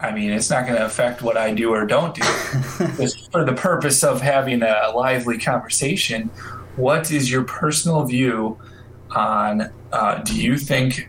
[0.00, 2.22] I mean, it's not going to affect what I do or don't do.
[2.98, 6.28] Just for the purpose of having a lively conversation,
[6.74, 8.58] what is your personal view
[9.12, 9.70] on?
[9.92, 11.08] Uh, do you think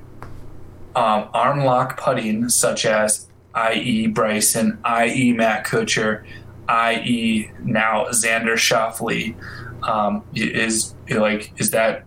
[0.96, 3.25] um, arm lock putting, such as
[3.56, 4.08] i.e.
[4.08, 5.34] Bryson, i.e.
[5.34, 6.24] Matt Kuchar,
[6.68, 7.50] i.e.
[7.64, 9.36] now Xander Schauffele,
[9.84, 12.04] um, is like is that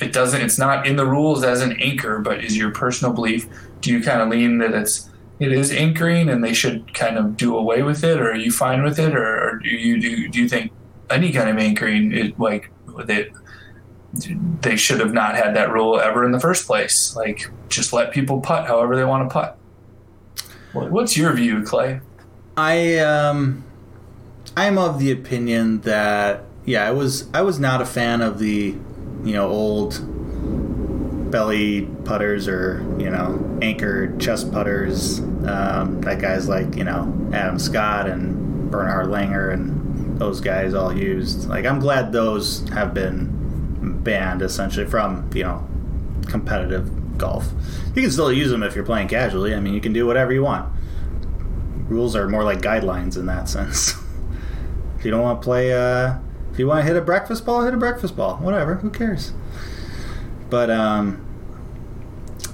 [0.00, 3.48] it doesn't it's not in the rules as an anchor but is your personal belief
[3.80, 7.36] do you kind of lean that it's it is anchoring and they should kind of
[7.36, 10.28] do away with it or are you fine with it or, or do you do,
[10.28, 10.72] do you think
[11.10, 12.70] any kind of anchoring it like
[13.06, 13.28] that
[14.60, 18.12] they should have not had that rule ever in the first place like just let
[18.12, 19.56] people putt however they want to putt
[20.72, 22.00] what's your view clay
[22.56, 23.64] I um,
[24.56, 28.76] I'm of the opinion that yeah, I was I was not a fan of the
[29.24, 29.98] you know old
[31.30, 37.58] belly putters or you know anchored chest putters um, that guys like you know Adam
[37.58, 41.48] Scott and Bernhard Langer and those guys all used.
[41.48, 45.66] Like I'm glad those have been banned essentially from you know
[46.26, 47.48] competitive golf.
[47.94, 49.54] You can still use them if you're playing casually.
[49.54, 50.72] I mean, you can do whatever you want.
[51.88, 53.94] Rules are more like guidelines in that sense.
[54.98, 56.16] if you don't want to play, uh,
[56.52, 58.36] if you want to hit a breakfast ball, hit a breakfast ball.
[58.38, 58.76] Whatever.
[58.76, 59.32] Who cares?
[60.48, 61.24] But um,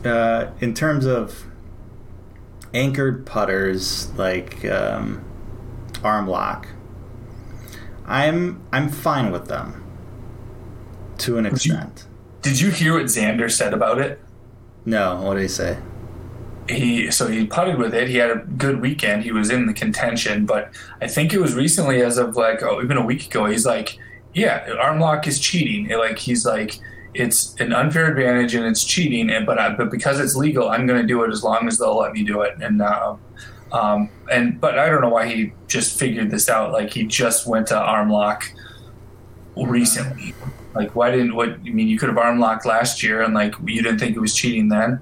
[0.05, 1.47] uh, in terms of
[2.75, 5.25] anchored putters like um,
[6.05, 6.69] arm lock,
[8.07, 9.83] I'm I'm fine with them
[11.19, 12.07] to an you- extent.
[12.43, 14.21] Did you hear what Xander said about it?
[14.87, 15.79] No, what did he say?
[16.69, 18.09] he so he putted with it.
[18.09, 19.23] He had a good weekend.
[19.23, 20.71] He was in the contention, but
[21.01, 23.47] I think it was recently, as of like oh, even a week ago.
[23.47, 23.99] He's like,
[24.35, 25.91] yeah, arm lock is cheating.
[25.91, 26.79] It, Like he's like,
[27.15, 29.31] it's an unfair advantage and it's cheating.
[29.31, 31.79] And but I, but because it's legal, I'm going to do it as long as
[31.79, 32.55] they'll let me do it.
[32.61, 33.17] And uh,
[33.73, 36.73] um and but I don't know why he just figured this out.
[36.73, 38.51] Like he just went to arm lock
[39.57, 40.35] recently.
[40.77, 41.89] Like why didn't what I mean?
[41.89, 44.69] You could have arm locked last year, and like you didn't think it was cheating
[44.69, 45.01] then.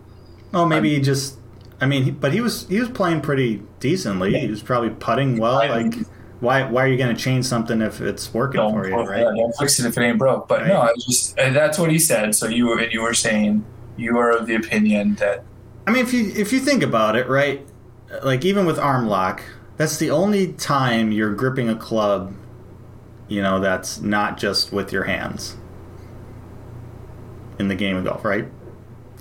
[0.53, 1.39] Oh, maybe he just.
[1.81, 4.39] I mean, he, but he was he was playing pretty decently.
[4.39, 5.57] He was probably putting well.
[5.57, 5.95] Like,
[6.41, 9.05] why why are you going to change something if it's working don't, for you, yeah,
[9.05, 9.37] right?
[9.37, 10.47] don't fix it if it ain't broke.
[10.49, 12.35] But no, I just that's what he said.
[12.35, 13.65] So you were and you were saying
[13.97, 15.45] you are of the opinion that
[15.87, 17.67] I mean, if you if you think about it, right?
[18.23, 19.43] Like even with arm lock,
[19.77, 22.35] that's the only time you're gripping a club.
[23.29, 25.57] You know, that's not just with your hands.
[27.59, 28.47] In the game of golf, right?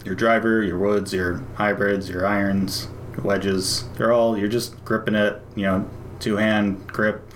[0.05, 5.15] Your driver, your woods, your hybrids, your irons, your wedges, they're all you're just gripping
[5.15, 7.31] it, you know, two hand grip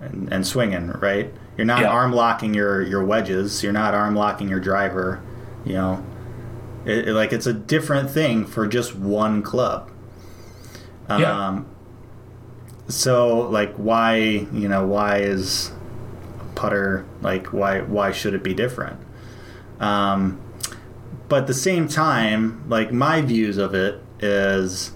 [0.00, 1.32] and, and swinging, right?
[1.56, 1.88] You're not Yeah.
[1.88, 5.20] arm locking your, your wedges, you're not arm locking your driver,
[5.64, 6.04] you know.
[6.84, 9.90] It, it- like it's a different thing for just one club.
[11.08, 11.46] Yeah.
[11.48, 11.66] Um,
[12.88, 15.70] so like why you know why is
[16.54, 18.98] putter like why why should it be different?
[19.82, 20.40] Um,
[21.28, 24.92] but at the same time, like my views of it is,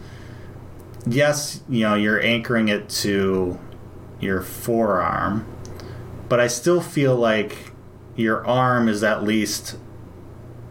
[1.07, 3.59] yes, you know you're anchoring it to
[4.21, 5.45] your forearm,
[6.29, 7.73] but I still feel like
[8.15, 9.77] your arm is at least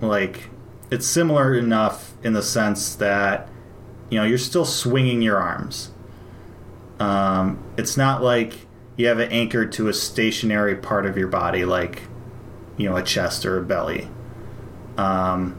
[0.02, 0.50] like
[0.90, 3.50] it's similar enough in the sense that
[4.10, 5.92] you know you're still swinging your arms.
[7.00, 11.66] Um, it's not like you have it anchored to a stationary part of your body
[11.66, 12.04] like
[12.78, 14.08] you know a chest or a belly
[14.98, 15.56] um,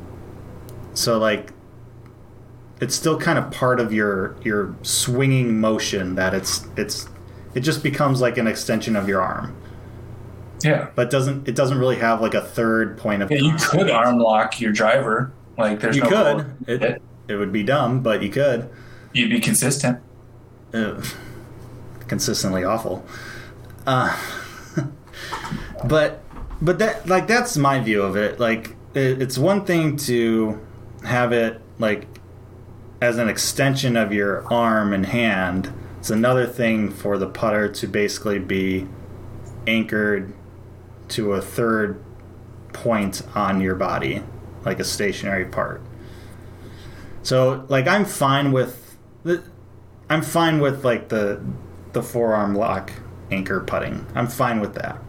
[0.94, 1.52] so like
[2.81, 7.09] it's still kind of part of your your swinging motion that it's it's
[7.55, 9.57] it just becomes like an extension of your arm
[10.62, 10.88] yeah.
[10.94, 14.18] but doesn't it doesn't really have like a third point of Yeah, you could arm
[14.18, 15.33] lock your driver.
[15.57, 16.68] Like there's You no could.
[16.68, 18.68] It, It, it would be dumb, but you could.
[19.12, 20.00] you'd be consistent.
[22.07, 23.05] Consistently awful.
[23.87, 24.16] Uh,
[25.85, 26.22] but
[26.61, 28.40] but that like that's my view of it.
[28.40, 30.61] Like it, it's one thing to
[31.05, 32.07] have it like
[33.01, 35.73] as an extension of your arm and hand.
[35.99, 38.87] It's another thing for the putter to basically be
[39.66, 40.33] anchored
[41.09, 42.03] to a third
[42.73, 44.23] point on your body,
[44.64, 45.83] like a stationary part.
[47.23, 49.42] So like I'm fine with the
[50.09, 51.42] I'm fine with like the
[51.92, 52.92] the forearm lock
[53.31, 54.07] anchor putting.
[54.14, 55.03] I'm fine with that.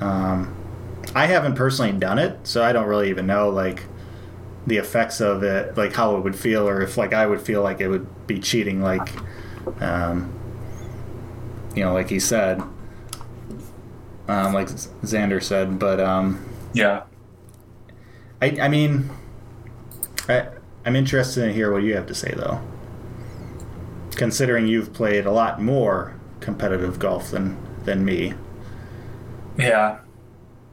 [0.00, 0.54] Um,
[1.14, 3.84] I haven't personally done it, so I don't really even know like
[4.66, 7.62] the effects of it, like how it would feel, or if like I would feel
[7.62, 9.08] like it would be cheating, like
[9.80, 10.32] um,
[11.74, 12.60] you know, like he said,
[14.28, 15.78] um, like Xander said.
[15.78, 17.02] But um, Yeah.
[18.40, 19.10] I, I mean,
[20.28, 20.48] I,
[20.84, 22.60] I'm interested to hear what you have to say, though.
[24.12, 28.34] Considering you've played a lot more competitive golf than than me.
[29.58, 29.98] Yeah.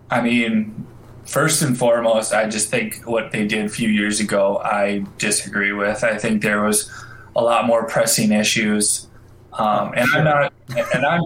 [0.10, 0.86] I mean,
[1.26, 5.72] first and foremost, I just think what they did a few years ago, I disagree
[5.72, 6.04] with.
[6.04, 6.90] I think there was
[7.36, 9.08] a lot more pressing issues.
[9.54, 10.54] Um, and I'm not,
[10.94, 11.24] and I'm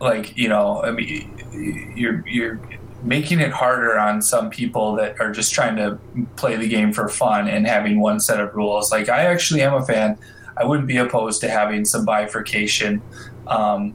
[0.00, 2.60] like, you know, I mean, you're, you're
[3.02, 5.98] making it harder on some people that are just trying to
[6.36, 8.90] play the game for fun and having one set of rules.
[8.90, 10.18] Like, I actually am a fan.
[10.56, 13.02] I wouldn't be opposed to having some bifurcation.
[13.46, 13.94] Um,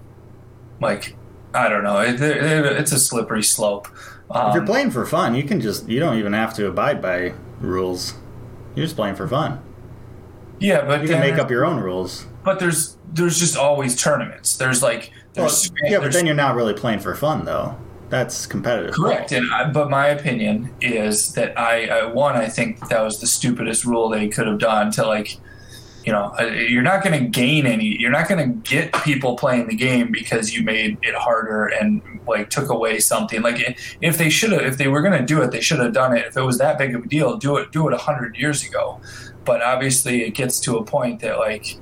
[0.80, 1.16] like,
[1.54, 2.00] I don't know.
[2.00, 3.88] It, it, it's a slippery slope.
[4.32, 7.02] Um, if you're playing for fun, you can just you don't even have to abide
[7.02, 8.16] by rules.
[8.76, 9.62] You're just playing for fun.
[10.60, 12.26] Yeah, but You can make up your own rules.
[12.44, 14.56] But there's there's just always tournaments.
[14.56, 17.78] There's like Well, there's yeah, but then you're not really playing for fun, though.
[18.10, 18.94] That's competitive.
[18.94, 23.20] Correct, and I, but my opinion is that I, I one I think that was
[23.20, 25.38] the stupidest rule they could have done to like,
[26.04, 29.36] you know, uh, you're not going to gain any, you're not going to get people
[29.38, 33.42] playing the game because you made it harder and like took away something.
[33.42, 35.94] Like if they should have, if they were going to do it, they should have
[35.94, 36.26] done it.
[36.28, 38.64] If it was that big of a deal, do it, do it a hundred years
[38.64, 39.00] ago.
[39.46, 41.78] But obviously, it gets to a point that like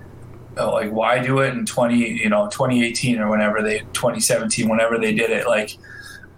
[0.57, 4.97] uh, like why do it in 20 you know 2018 or whenever they 2017 whenever
[4.97, 5.77] they did it like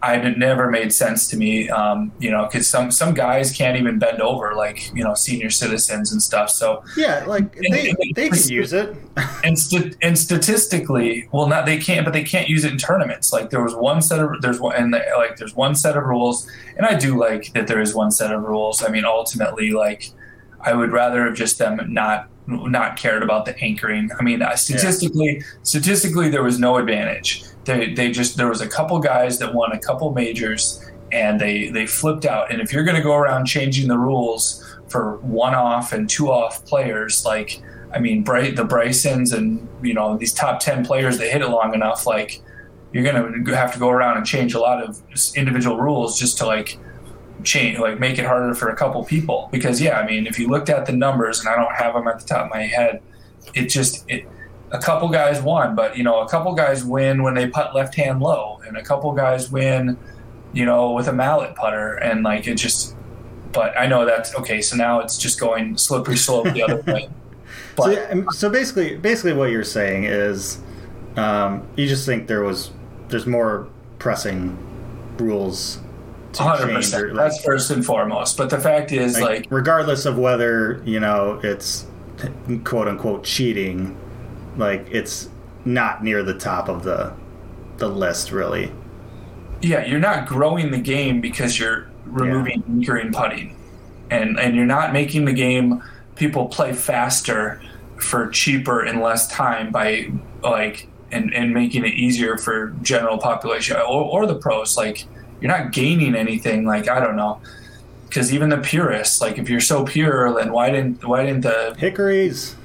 [0.03, 3.77] I it never made sense to me um, you know because some some guys can't
[3.77, 8.29] even bend over like you know senior citizens and stuff so Yeah, like they, they
[8.29, 8.95] can use it.
[9.45, 13.31] and st- and statistically well not they can't but they can't use it in tournaments
[13.31, 16.49] like there was one set of there's one and like there's one set of rules
[16.77, 20.11] and I do like that there is one set of rules I mean ultimately like
[20.59, 24.09] I would rather have just them not not cared about the anchoring.
[24.19, 27.45] I mean, uh, statistically, statistically, there was no advantage.
[27.65, 31.69] They they just there was a couple guys that won a couple majors, and they
[31.69, 32.51] they flipped out.
[32.51, 36.31] And if you're going to go around changing the rules for one off and two
[36.31, 37.61] off players, like
[37.93, 41.47] I mean, Bright the Brysons and you know these top ten players that hit it
[41.47, 42.41] long enough, like
[42.93, 45.01] you're going to have to go around and change a lot of
[45.35, 46.77] individual rules just to like
[47.43, 50.47] change like make it harder for a couple people because yeah i mean if you
[50.47, 53.01] looked at the numbers and i don't have them at the top of my head
[53.53, 54.25] it just it
[54.73, 57.95] a couple guys won but you know a couple guys win when they putt left
[57.95, 59.97] hand low and a couple guys win
[60.51, 62.95] you know with a mallet putter and like it just
[63.53, 67.07] but i know that's okay so now it's just going slippery slope the other way
[67.75, 70.59] So, but um, so basically, basically, what you're saying is,
[71.15, 72.69] um, you just think there was
[73.07, 74.55] there's more pressing
[75.17, 75.79] rules
[76.37, 77.07] hundred percent.
[77.07, 78.37] like- That's first and foremost.
[78.37, 81.87] But the fact is, like, like, regardless of whether you know it's
[82.63, 83.97] quote unquote cheating,
[84.57, 85.29] like it's
[85.65, 87.13] not near the top of the
[87.77, 88.71] the list, really.
[89.61, 93.55] yeah, you're not growing the game because you're removing anchoring putting,
[94.09, 95.81] and and you're not making the game
[96.15, 97.61] people play faster
[97.97, 100.11] for cheaper and less time by
[100.43, 104.77] like and and making it easier for general population or, or the pros.
[104.77, 105.05] Like
[105.41, 106.65] you're not gaining anything.
[106.65, 107.41] Like I don't know.
[108.07, 111.75] Because even the purists, like if you're so pure, then why didn't why didn't the
[111.79, 112.55] Hickories.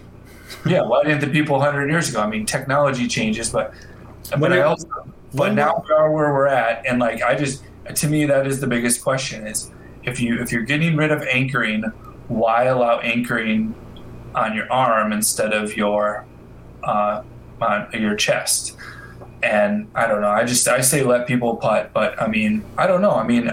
[0.67, 2.21] yeah, why didn't the people 100 years ago?
[2.21, 3.75] I mean, technology changes, but
[4.31, 4.87] but When I also
[5.35, 7.63] but now we are where we're at, and like I just
[7.95, 9.71] to me that is the biggest question is
[10.05, 11.83] if you if you're getting rid of anchoring,
[12.29, 13.75] why allow anchoring
[14.35, 16.27] on your arm instead of your
[16.83, 17.23] uh,
[17.61, 18.77] on your chest?
[19.43, 20.31] And I don't know.
[20.31, 23.13] I just I say let people putt, but I mean I don't know.
[23.13, 23.51] I mean.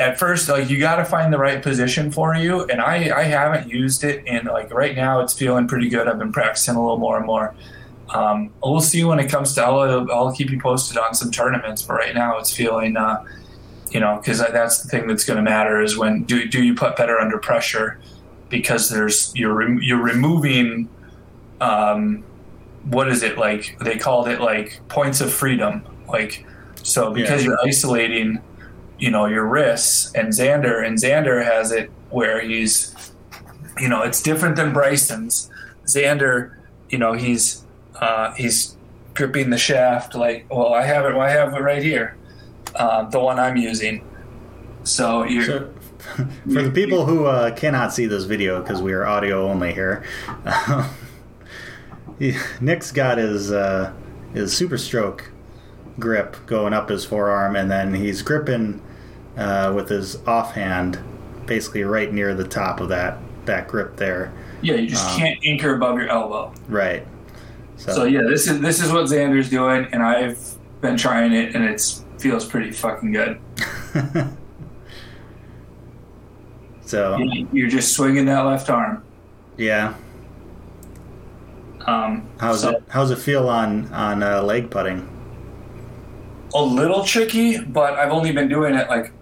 [0.00, 3.24] At first, like you got to find the right position for you, and I I
[3.24, 6.08] haven't used it, and like right now it's feeling pretty good.
[6.08, 7.54] I've been practicing a little more and more.
[8.08, 9.62] Um, we'll see when it comes to.
[9.62, 13.22] I'll, I'll keep you posted on some tournaments, but right now it's feeling, uh,
[13.92, 16.74] you know, because that's the thing that's going to matter is when do do you
[16.74, 18.00] put better under pressure
[18.48, 20.88] because there's you're you're removing,
[21.60, 22.24] um,
[22.84, 23.78] what is it like?
[23.80, 26.46] They called it like points of freedom, like
[26.82, 27.50] so because Yeah.
[27.50, 28.40] you're isolating,
[29.00, 32.94] you know, your wrists and Xander and Xander has it where he's,
[33.78, 35.50] you know, it's different than Bryson's.
[35.86, 36.54] Xander,
[36.88, 37.64] you know, he's
[37.96, 38.76] uh, he's
[39.14, 42.16] gripping the shaft like well i have it i have it right here
[42.76, 44.02] um, the one i'm using
[44.84, 45.74] so you're So,
[46.44, 50.02] for the people who uh, cannot see this video because we are audio only here,
[52.18, 53.92] he, Nic's got his uh,
[54.32, 55.30] his super stroke
[55.98, 58.80] grip going up his forearm, and then he's gripping
[59.36, 60.98] uh, with his offhand,
[61.46, 64.32] basically right near the top of that that grip there.
[64.62, 67.06] yeah you just um, can't anchor above your elbow Right.
[67.76, 70.38] So, so yeah this is this is what xander's doing and i've
[70.82, 71.80] been trying it and it
[72.18, 73.40] feels pretty fucking good
[76.82, 77.18] so
[77.52, 79.02] you're just swinging that left arm
[79.56, 79.94] yeah.
[81.86, 85.08] um, How's so it How's it feel on on uh, leg putting?
[86.54, 89.12] a little tricky but i've only been doing it like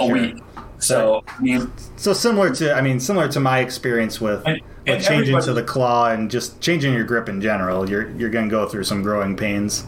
[0.00, 0.12] a Sure.
[0.12, 0.36] week
[0.80, 4.94] so I mean, So similar to, I mean, similar to my experience with, And- with
[4.94, 7.88] and changing to the claw and just changing your grip in general.
[7.90, 9.84] You're you're going to go through some growing pains.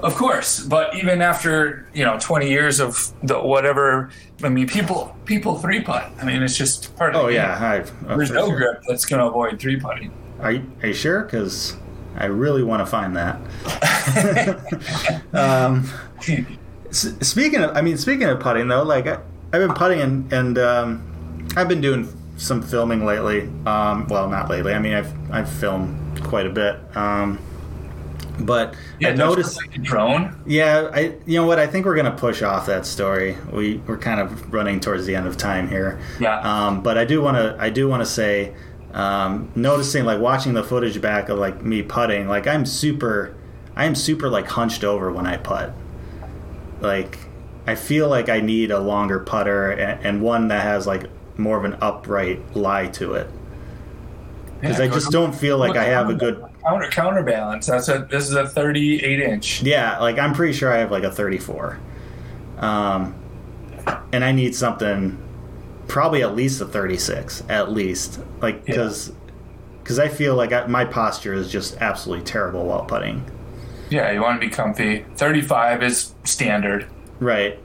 [0.00, 4.10] Of course, but even after you know twenty years of the whatever,
[4.42, 6.10] I mean, people people three putt.
[6.20, 7.22] I mean, it's just part of.
[7.22, 7.42] Oh the game.
[7.42, 8.56] yeah, I, oh, There's no sure.
[8.56, 10.12] grip that's going to avoid three putting.
[10.40, 11.22] Are you, are you sure?
[11.22, 11.74] Because
[12.18, 13.38] I really want to find that.
[15.32, 15.88] um,
[16.94, 19.14] s- speaking of, I mean, speaking of putting though, like I,
[19.52, 23.42] I've been putting and and um, I've been doing some filming lately.
[23.66, 24.72] Um, well, not lately.
[24.74, 26.78] I mean, I've I've filmed quite a bit.
[26.96, 27.38] Um,
[28.40, 29.56] but Yeah, I noticed.
[29.56, 30.34] like drone.
[30.46, 31.58] Yeah, I you know what?
[31.60, 33.36] I think we're gonna push off that story.
[33.52, 36.00] We we're kind of running towards the end of time here.
[36.18, 36.40] Yeah.
[36.40, 38.52] Um, but I do want to I do want to say,
[38.92, 43.36] um, noticing like watching the footage back of like me putting, like I'm super,
[43.76, 45.72] I am super like hunched over when I putt.
[46.84, 47.18] Like,
[47.66, 51.08] I feel like I need a longer putter and, and one that has like
[51.38, 53.28] more of an upright lie to it.
[54.60, 57.66] Because Yeah, I just don't feel like I have a good counter counterbalance.
[57.66, 59.62] That's a this is a 38 inch.
[59.62, 61.78] Yeah, like I'm pretty sure I have like a 34.
[62.58, 63.14] Um,
[64.12, 65.18] and I need something
[65.88, 68.20] probably at least a 36 at least.
[68.40, 68.76] Like Yeah.
[68.76, 69.12] cuz
[69.84, 73.24] cuz I feel like I, my posture is just absolutely terrible while putting.
[73.90, 75.04] Yeah, you want to be comfy.
[75.16, 76.86] 35 is standard.
[77.20, 77.58] Right.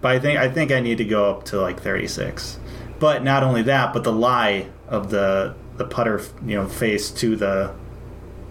[0.00, 2.58] But I think I think I need to go up to like 36.
[2.98, 7.36] But not only that, but the lie of the the putter, you know, face to
[7.36, 7.74] the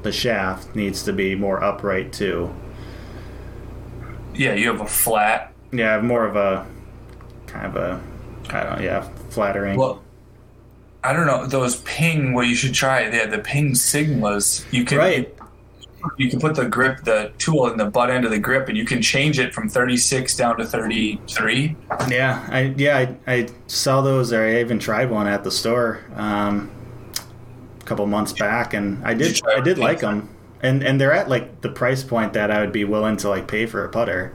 [0.03, 2.53] the shaft needs to be more upright too.
[4.33, 5.53] Yeah, you have a flat.
[5.71, 6.67] Yeah, I have more of a
[7.47, 8.01] kind of a
[8.49, 9.77] I don't know, yeah, flattering.
[9.77, 10.03] Well,
[11.03, 12.33] I don't know those ping.
[12.33, 13.09] What you should try.
[13.09, 14.65] They the ping sigmas.
[14.71, 15.35] You can right.
[16.17, 18.77] You can put the grip, the tool in the butt end of the grip, and
[18.77, 21.75] you can change it from 36 down to 33.
[22.07, 22.97] Yeah, I yeah,
[23.27, 26.71] I, I saw those or I even tried one at the store um,
[27.81, 30.29] a couple months back and I Did did I did like them.
[30.61, 33.47] And and they're at like the price point that I would be willing to like
[33.47, 34.33] pay for a putter.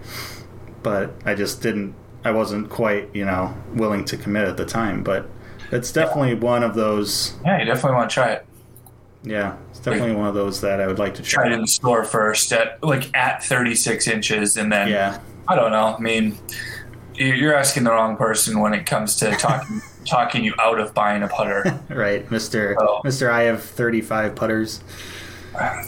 [0.82, 1.94] But I just didn't
[2.24, 5.28] I wasn't quite, you know, willing to commit at the time, but
[5.70, 8.46] it's definitely one of those Yeah, you definitely want to try it.
[9.22, 11.52] yeah, definitely one of those that I would like to Try try.
[11.52, 15.18] it in the store first at like at 36 inches, and then Yeah.
[15.48, 15.96] I don't know.
[15.98, 16.36] I mean,
[17.14, 20.94] you- you're asking the wrong person when it comes to talking talking you out of
[20.94, 21.78] buying a putter.
[21.90, 22.74] Right, Mr.
[22.80, 23.00] Oh.
[23.04, 23.30] Mr.
[23.30, 24.80] I have 35 putters.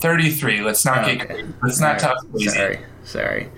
[0.00, 0.60] 33.
[0.62, 1.16] Let's not Okay.
[1.16, 2.18] get let's not talk.
[2.38, 3.48] Sorry, sorry.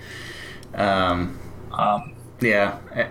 [0.75, 1.39] Um,
[1.71, 2.77] Um, yeah.
[2.93, 3.07] eh,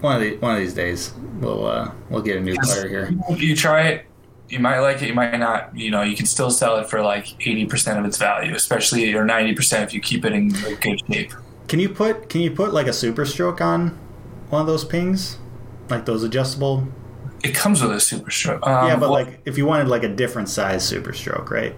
[0.00, 3.10] One of the one of these days, we'll uh, we'll get a new putter here.
[3.36, 4.06] you try it.
[4.48, 5.08] You might like it.
[5.08, 5.76] You might not.
[5.76, 9.24] You know, you can still sell it for like 80% of its value, especially or
[9.24, 11.32] 90% if you keep it in good shape.
[11.68, 13.90] Can you put Can you put like a super stroke on
[14.50, 15.38] one of those pings,
[15.90, 16.88] like those adjustable?
[17.42, 18.66] It comes with a super stroke.
[18.66, 21.76] Um, yeah, but well, like if you wanted like a different size super stroke, right?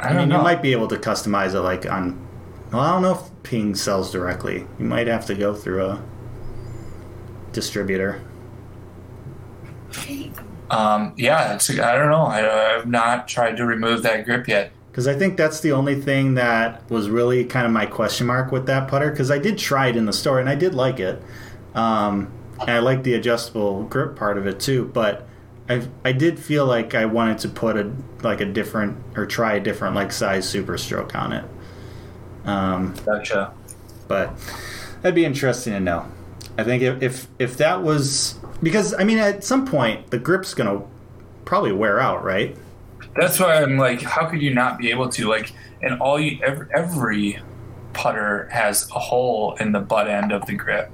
[0.00, 0.36] I I don't mean, know.
[0.36, 2.28] you might be able to customize it like on.
[2.72, 4.66] Well, I don't know if Ping sells directly.
[4.78, 6.04] You might have to go through a
[7.52, 8.22] distributor.
[10.72, 11.70] Um, yeah, it's.
[11.70, 12.22] I don't know.
[12.22, 14.72] I, I've not tried to remove that grip yet.
[14.90, 18.50] Because I think that's the only thing that was really kind of my question mark
[18.50, 19.10] with that putter.
[19.10, 21.22] Because I did try it in the store and I did like it,
[21.74, 24.86] um, and I like the adjustable grip part of it too.
[24.86, 25.28] But
[25.68, 27.92] I I did feel like I wanted to put a
[28.22, 31.44] like a different or try a different like size super stroke on it.
[32.44, 33.52] Um, Gotcha.
[34.08, 34.36] but
[35.02, 36.06] that'd be interesting to know.
[36.58, 40.54] I think if, if if that was because I mean at some point the grip's
[40.54, 40.82] gonna
[41.44, 42.56] probably wear out, right?
[43.16, 45.52] That's why I'm like, how could you not be able to like?
[45.82, 47.38] And all you every, every
[47.92, 50.90] putter has a hole in the butt end of the grip.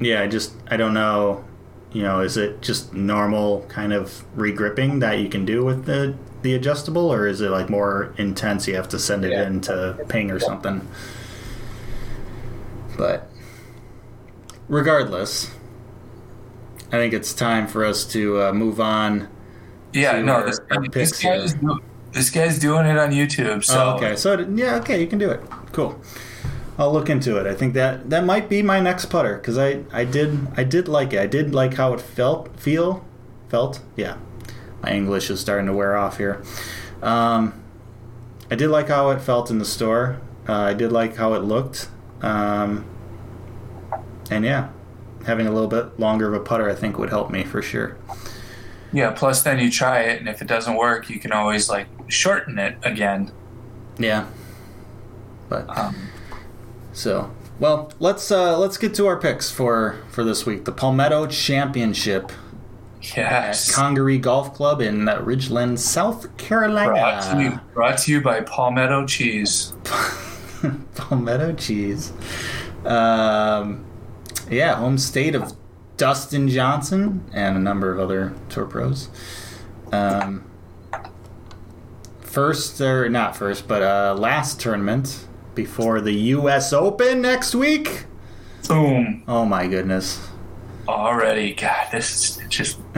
[0.00, 1.44] Yeah, I just I don't know.
[1.92, 6.16] You know, is it just normal kind of regripping that you can do with the
[6.42, 8.66] the adjustable, or is it like more intense?
[8.66, 9.46] You have to send it Yeah.
[9.46, 10.86] in to ping or something.
[12.96, 13.28] But
[14.68, 15.50] regardless,
[16.94, 19.28] I think it's time for us to uh, move on.
[19.92, 21.70] Yeah, no, our- this, our this guy's here.
[22.12, 23.64] this guy's doing it on YouTube.
[23.64, 25.40] So oh, okay, so it- yeah, okay, you can do it.
[25.72, 26.00] Cool.
[26.78, 27.46] I'll look into it.
[27.46, 30.88] I think that that might be my next putter because I, I did I did
[30.88, 31.20] like it.
[31.20, 33.04] I did like how it felt feel
[33.48, 33.80] felt.
[33.96, 34.16] Yeah,
[34.82, 36.42] my English is starting to wear off here.
[37.02, 37.54] Um,
[38.50, 40.20] I did like how it felt in the store.
[40.48, 41.88] Uh, I did like how it looked.
[42.22, 42.84] Um,
[44.30, 44.70] and yeah,
[45.26, 47.96] having a little bit longer of a putter I think would help me for sure.
[48.92, 49.10] yeah.
[49.10, 52.58] Plus, then you try it, and if it doesn't work, you can always like shorten
[52.58, 53.30] it again.
[53.98, 54.26] Yeah.
[55.48, 55.94] But Um,
[56.92, 60.64] So, well, let's uh, let's get to our picks for for this week.
[60.64, 62.30] The Palmetto Championship
[63.02, 63.74] at yes.
[63.74, 67.62] Congaree Golf Club in Ridgeland, South Brought to, you, Carolina.
[67.74, 69.74] brought to you by Palmetto Cheese.
[70.94, 72.12] Palmetto cheese.
[72.86, 73.84] Um,
[74.50, 75.52] yeah, home state of
[75.96, 79.08] Dustin Johnson and a number of other tour pros.
[79.92, 80.44] Um,
[82.20, 86.72] first or not first, but uh, last tournament before the U.S.
[86.72, 88.04] Open next week.
[88.68, 89.22] Boom.
[89.28, 90.26] Oh my goodness.
[90.88, 91.54] already.
[91.54, 92.76] God, this is just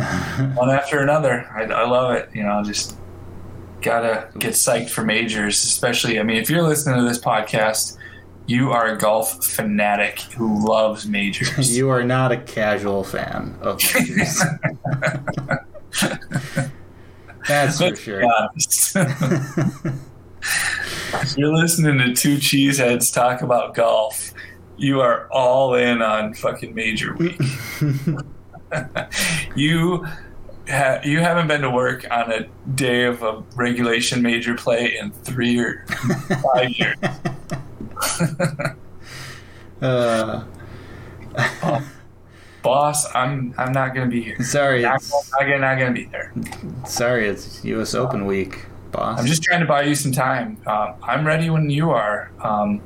[0.55, 1.47] one after another.
[1.55, 2.30] I, I love it.
[2.32, 2.97] You know, just
[3.82, 6.18] gotta get psyched for majors, especially.
[6.18, 7.99] I mean, if you're listening to this podcast,
[8.47, 11.76] you are a golf fanatic who loves majors.
[11.76, 14.40] You are not a casual fan of majors.
[17.49, 18.22] That's for sure.
[21.14, 24.32] if you're listening to two cheeseheads talk about golf,
[24.76, 27.40] you are all in on fucking major week.
[29.57, 30.05] you
[30.68, 35.11] ha- you haven't been to work on a day of a regulation major play in
[35.11, 36.97] three or five years.
[39.82, 40.42] Uh,
[42.62, 44.42] Boss, I'm I'm not gonna be here.
[44.42, 46.32] sorry, Not, it's, not, gonna, be there.
[46.86, 47.94] sorry, it's U.S.
[47.94, 49.20] Open week, boss.
[49.20, 50.57] I'm just trying to buy you some time.
[50.66, 52.30] Um, I'm ready when you are.
[52.40, 52.80] Um,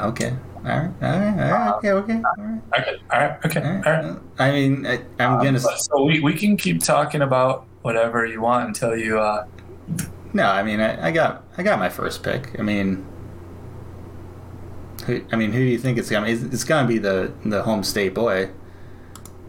[0.00, 0.34] okay.
[0.56, 2.60] All right, all right, all right, okay, okay, all right.
[2.80, 4.18] okay, all right, okay, All all right.
[4.38, 5.60] I mean, I, I'm gonna.
[5.60, 9.46] So we, we can keep talking about whatever you want until you uh
[10.32, 12.58] No, I mean, I, I got, I got my first pick.
[12.58, 13.06] I mean,
[15.06, 16.28] who, I mean, who do you think it's gonna?
[16.28, 18.50] It's, it's gonna be the the home state boy,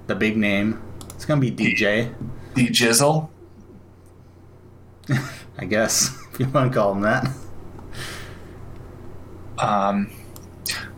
[0.07, 0.81] the big name.
[1.15, 2.13] It's gonna be DJ,
[2.53, 3.29] the jizzle.
[5.57, 7.27] I guess if you want to call him that.
[9.57, 10.11] Um,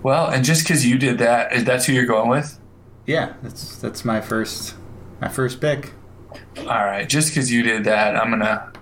[0.03, 2.59] well, and just because you did that, is that's who you're going with?
[3.05, 4.75] Yeah, that's that's my first,
[5.21, 5.93] my first pick.
[6.57, 8.73] All right, just because you did that, I'm gonna.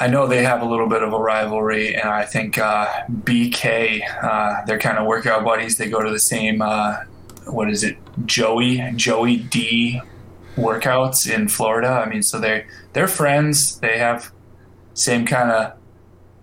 [0.00, 2.86] I know they have a little bit of a rivalry, and I think uh,
[3.22, 5.76] BK, uh, they're kind of workout buddies.
[5.76, 7.02] They go to the same, uh,
[7.44, 10.00] what is it, Joey Joey D
[10.56, 11.88] workouts in Florida.
[11.88, 13.78] I mean, so they they're friends.
[13.80, 14.32] They have
[14.94, 15.74] same kind of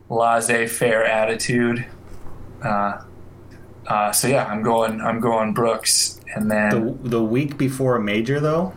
[0.09, 1.85] laissez-faire attitude.
[2.63, 3.01] Uh,
[3.87, 5.01] uh, so yeah, I'm going.
[5.01, 8.73] I'm going Brooks, and then The the week before a major, though.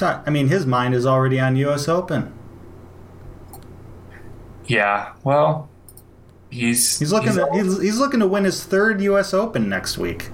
[0.00, 1.88] I mean, his mind is already on U.S.
[1.88, 2.37] Open.
[4.68, 5.68] Yeah, well,
[6.50, 9.34] he's He's looking he's to he's, he's looking to win his third U.S.
[9.34, 10.30] Open next week.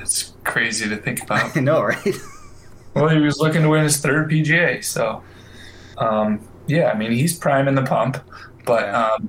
[0.00, 1.52] It's crazy to think about.
[1.56, 2.14] I know, right?
[2.94, 5.22] well, he was looking to win his third PGA, so
[5.98, 8.16] um, yeah, I mean he's priming the pump,
[8.64, 9.28] but um,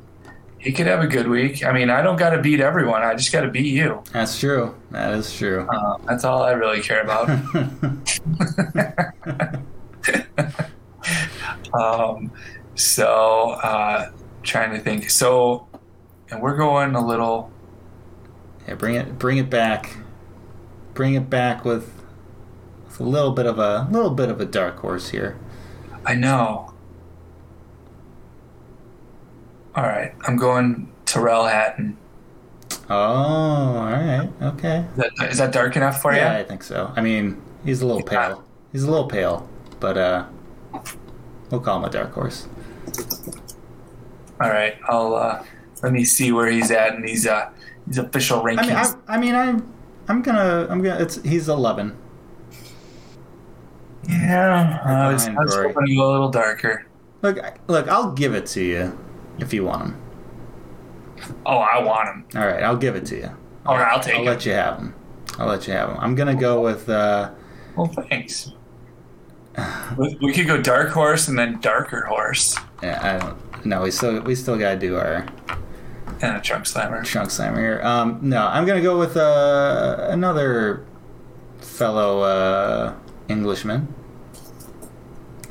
[0.58, 1.66] he could have a good week.
[1.66, 4.02] I mean, I don't got to beat everyone; I just got to beat you.
[4.14, 4.76] That's true.
[4.92, 5.68] That is true.
[5.70, 7.30] Uh, that's all I really care about.
[11.74, 12.32] um,
[12.76, 14.12] so uh,
[14.44, 15.10] trying to think.
[15.10, 15.68] So,
[16.30, 17.52] and we're going a little.
[18.68, 19.98] yeah, bring it bring it back.
[20.94, 21.90] Bring it back with,
[22.86, 25.38] with a little bit of a little bit of a dark horse here.
[26.06, 26.74] I know.
[29.76, 31.98] All right, I'm going Tyrrell Hatton.
[32.90, 34.86] Oh, all right, okay.
[34.92, 36.34] Is that, is that dark enough for Yeah, you?
[36.34, 36.92] Yeah, I think so.
[36.96, 38.28] I mean, he's a little Yeah.
[38.28, 38.44] pale.
[38.74, 39.48] He's a little pale,
[39.80, 40.26] but uh,
[41.50, 42.48] we'll call him a dark horse.
[44.42, 45.44] All right, I'll uh,
[45.84, 47.50] let me see where he's at in these uh,
[47.88, 48.60] these official rankings.
[48.60, 49.74] I mean, I, I mean, I'm,
[50.08, 51.02] I'm gonna, I'm gonna.
[51.02, 51.96] It's he's 11.
[54.10, 56.86] yeah, I was, I was hoping to go a little darker.
[57.22, 57.38] Look,
[57.68, 58.98] look, I'll give it to you
[59.40, 60.02] if you want him.
[61.46, 62.26] Oh, I want him.
[62.36, 63.30] All right, I'll give it to you.
[63.66, 64.26] All right, I'll take I'll him.
[64.26, 64.96] let you have him.
[65.38, 65.98] I'll let you have him.
[66.00, 66.90] I'm gonna go with.
[66.90, 67.30] Uh,
[67.76, 68.52] Well, thanks.
[69.98, 73.66] We, we could go dark horse and then darker horse yeah, I don't.
[73.66, 75.28] No, we still, we still gotta do our
[76.22, 77.04] and a trunk slammer.
[77.04, 77.82] trunk slammer here.
[77.84, 80.86] Um, no, I'm gonna go with uh, another
[81.60, 82.96] fellow uh,
[83.28, 83.94] Englishman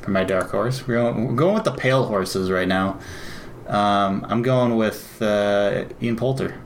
[0.01, 0.85] for my dark horse.
[0.87, 2.99] We're going, we're going with the pale horses right now.
[3.67, 6.61] Um, I'm going with uh, Ian Poulter.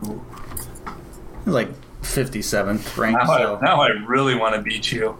[0.00, 1.68] He's like
[2.14, 3.20] 57th ranked.
[3.20, 3.56] Now, So.
[3.56, 5.16] I, now I really want to beat you.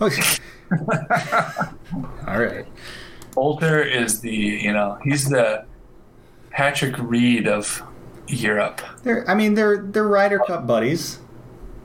[2.26, 2.66] All right.
[3.32, 5.64] Poulter is the you know he's the
[6.50, 7.82] Patrick Reed of
[8.28, 8.80] Europe.
[9.02, 11.18] They're, I mean, they're they're Ryder Cup buddies.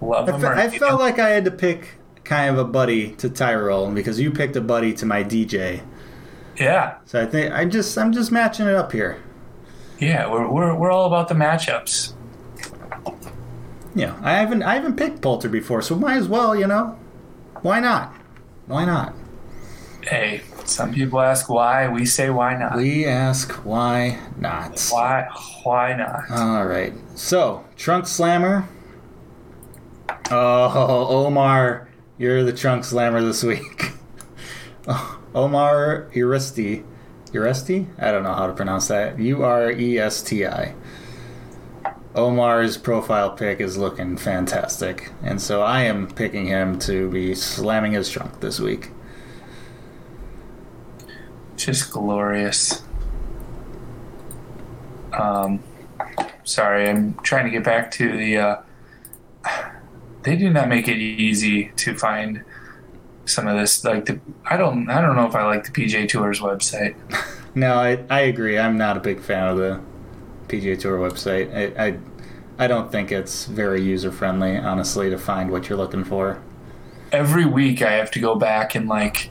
[0.02, 1.00] Love I, fe- I felt him.
[1.00, 4.62] like I had to pick kind of a buddy to Tyrrell because you picked a
[4.62, 5.82] buddy to my DJ.
[6.58, 9.22] yeah, So I think I just I'm just matching it up here.
[10.00, 10.30] yeah.
[10.30, 12.14] We're, we're we're all about the matchups.
[13.96, 17.00] You know, I haven't I haven't picked Poulter before, so might as well, you know.
[17.62, 18.14] Why not?
[18.68, 19.14] Why not?
[20.02, 21.88] Hey, some people ask why.
[21.88, 22.76] We say why not.
[22.76, 24.80] We ask why not.
[24.90, 25.28] Why
[25.64, 26.30] why not?
[26.30, 26.94] All right.
[27.16, 28.68] So, Trunk Slammer.
[30.30, 31.88] Oh, Omar,
[32.18, 33.92] you're the Trunk Slammer this week.
[35.34, 36.84] Omar Uresti.
[37.32, 37.88] Uresti?
[38.00, 39.18] I don't know how to pronounce that.
[39.20, 40.76] U R E S T I.
[42.16, 47.92] Omar's profile pick is looking fantastic, and so I am picking him to be slamming
[47.92, 48.92] his trunk this week.
[51.58, 52.82] Just glorious.
[55.12, 55.62] Um,
[56.44, 58.38] sorry, I'm trying to get back to the.
[58.38, 58.62] Uh,
[60.24, 62.44] they do not make it easy to find
[63.26, 63.84] some of this.
[63.84, 66.96] Like the, I don't, I don't know if I like the PGA Tour's website.
[67.58, 68.60] No, I, I agree.
[68.60, 69.80] I'm not a big fan of the
[70.48, 71.54] PGA Tour website.
[71.54, 71.98] I, I,
[72.58, 76.42] I don't think it's very user friendly, honestly, to find what you're looking for.
[77.12, 79.30] Every week, I have to go back and like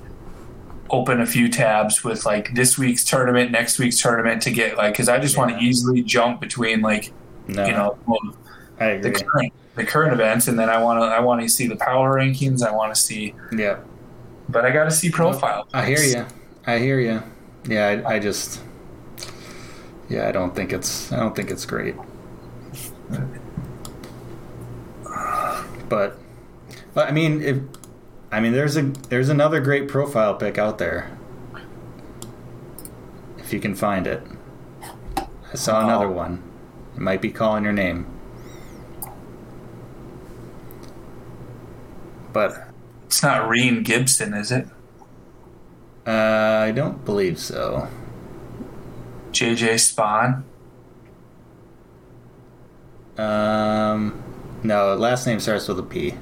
[0.90, 4.94] open a few tabs with like this week's tournament, next week's tournament to get like
[4.94, 7.12] because I just want to easily jump between like
[7.48, 7.98] No, you know
[8.78, 11.76] the current the current events, and then I want to I want to see the
[11.76, 12.62] power rankings.
[12.62, 13.80] I want to see, Yeah,
[14.48, 15.66] but I got to see profile.
[15.72, 16.26] I hear you.
[16.66, 17.22] I hear you.
[17.66, 18.60] Yeah, I, I just,
[20.08, 21.94] yeah, I don't think it's, I don't think it's great.
[25.88, 26.16] But,
[26.94, 27.58] but I mean, if,
[28.32, 31.16] I mean, there's a, there's another great profile pick out there.
[33.38, 34.22] If you can find it,
[35.16, 36.42] I saw another one.
[36.96, 38.06] It might be calling your name.
[42.32, 42.68] But
[43.06, 44.66] It's not Rhein Gibson, is it?
[46.06, 47.88] uh, I don't believe so.
[49.34, 50.44] JJ Spaun.
[53.20, 54.22] Um,
[54.62, 56.14] no, last name starts with a P.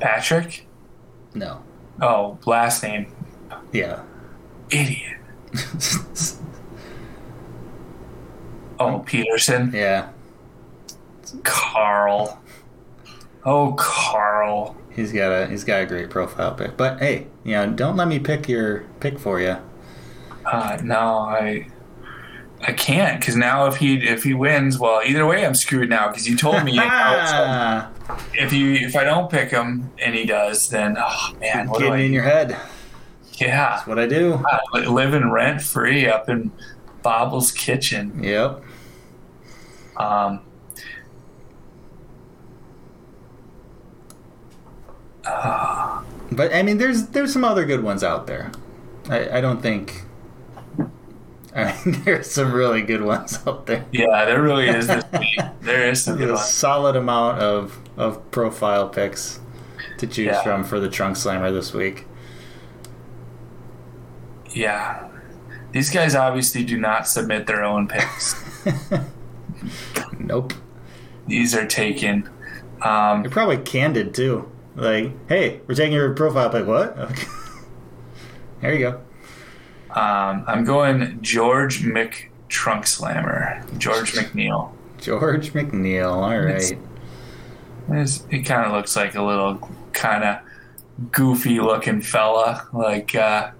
[0.00, 0.66] Patrick.
[1.34, 1.62] No.
[2.00, 3.12] Oh, last name.
[3.72, 4.02] Yeah.
[4.70, 5.16] Idiot.
[8.80, 9.72] Oh, Pettersson.
[9.72, 10.10] yeah.
[11.42, 12.40] Carl.
[13.44, 14.76] Oh, Carl.
[14.98, 16.76] He's got a he's got a great profile pic.
[16.76, 19.56] But hey, you know, don't let me pick your pick for you.
[20.44, 21.68] Uh, no, I.
[22.60, 26.08] I can't because now if he if he wins, well, either way I'm screwed now
[26.08, 26.72] because you told me
[28.34, 31.86] if you if I don't pick him and he does, then oh man, what do
[31.86, 31.90] I?
[31.90, 32.56] getting in your head.
[33.34, 34.42] yeah, That's what I do.
[34.74, 36.50] li- living rent free up in
[37.04, 38.24] Bobble's kitchen.
[38.24, 38.60] Yep.
[39.96, 40.40] Um,
[46.30, 48.52] But I mean, there's there's some other good ones out there.
[49.08, 50.02] I, I don't think.
[51.56, 53.86] I mean, there's some really good ones out there.
[53.92, 55.40] yeah, there really is this week.
[55.62, 59.40] There is some a solid amount of of profile picks
[59.96, 60.42] to choose Yeah.
[60.42, 62.04] from for the Trunk Slammer this week.
[64.50, 65.08] Yeah,
[65.72, 68.34] these guys obviously do not submit their own picks.
[70.18, 70.52] Nope.
[71.26, 72.28] These are taken.
[72.82, 74.50] Um, You're probably candid too.
[74.78, 76.66] Like, hey, we're taking your profile pic.
[76.66, 76.96] What?
[76.98, 77.26] Okay.
[78.60, 78.90] there you go.
[80.00, 83.64] um, I'm going George Mc Trunk Slammer.
[83.76, 84.70] George McNeill.
[85.00, 86.12] George McNeill.
[86.12, 86.78] All right.
[87.98, 89.58] His- He kind of looks like a little
[89.92, 90.38] kind of
[91.10, 92.66] goofy looking fella.
[92.72, 93.50] Like uh,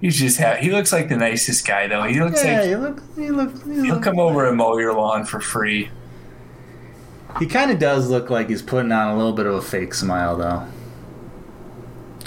[0.00, 2.02] he's just ha- he looks like the nicest guy though.
[2.02, 3.02] He looks Yeah, like you look.
[3.16, 3.66] You look.
[3.66, 4.02] You he'll look.
[4.02, 5.88] come over and mow your lawn for free.
[7.38, 9.94] He kind of does look like he's putting on a little bit of a fake
[9.94, 10.66] smile, though.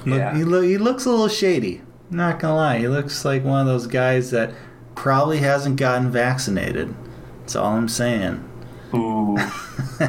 [0.06, 0.36] Yeah.
[0.36, 1.82] he, look, he looks a little shady.
[2.10, 4.54] Not gonna lie, he looks like one of those guys that
[4.96, 6.94] probably hasn't gotten vaccinated.
[7.40, 8.50] That's all I'm saying.
[8.94, 9.38] Ooh,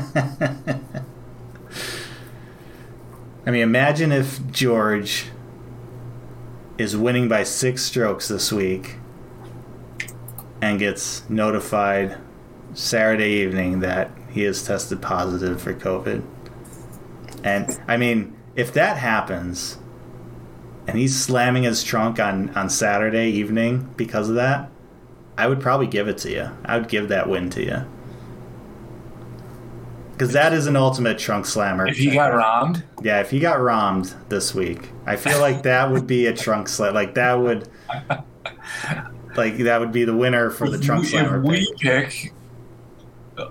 [3.47, 5.26] I mean, imagine if George
[6.76, 8.97] is winning by six strokes this week
[10.61, 12.18] and gets notified
[12.74, 16.22] Saturday evening that he has tested positive for COVID.
[17.45, 19.78] And I mean, if that happens
[20.87, 24.70] and he's slamming his trunk on, on Saturday evening because of that,
[25.39, 26.51] I would probably give it to you.
[26.64, 27.85] I would give that win to you.
[30.12, 31.87] Because that is an ultimate trunk slammer.
[31.89, 35.91] if he got Rahmed, Yeah, if he got Rahmed this week, I feel like that
[35.91, 36.95] would be a trunk slam.
[36.95, 37.68] Like that would,
[39.37, 41.41] like that would be the winner for the trunk if slammer.
[41.41, 42.11] we pick.
[42.11, 42.32] pick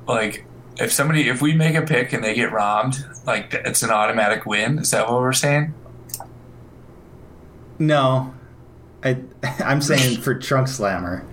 [0.08, 0.46] like
[0.78, 2.96] if somebody if we make a pick and they get Rahmed,
[3.26, 4.80] like it's an automatic win.
[4.80, 5.74] Is that what we're saying?
[7.80, 8.34] No,
[9.04, 9.18] I,
[9.60, 11.26] I'm saying for trunk slammer.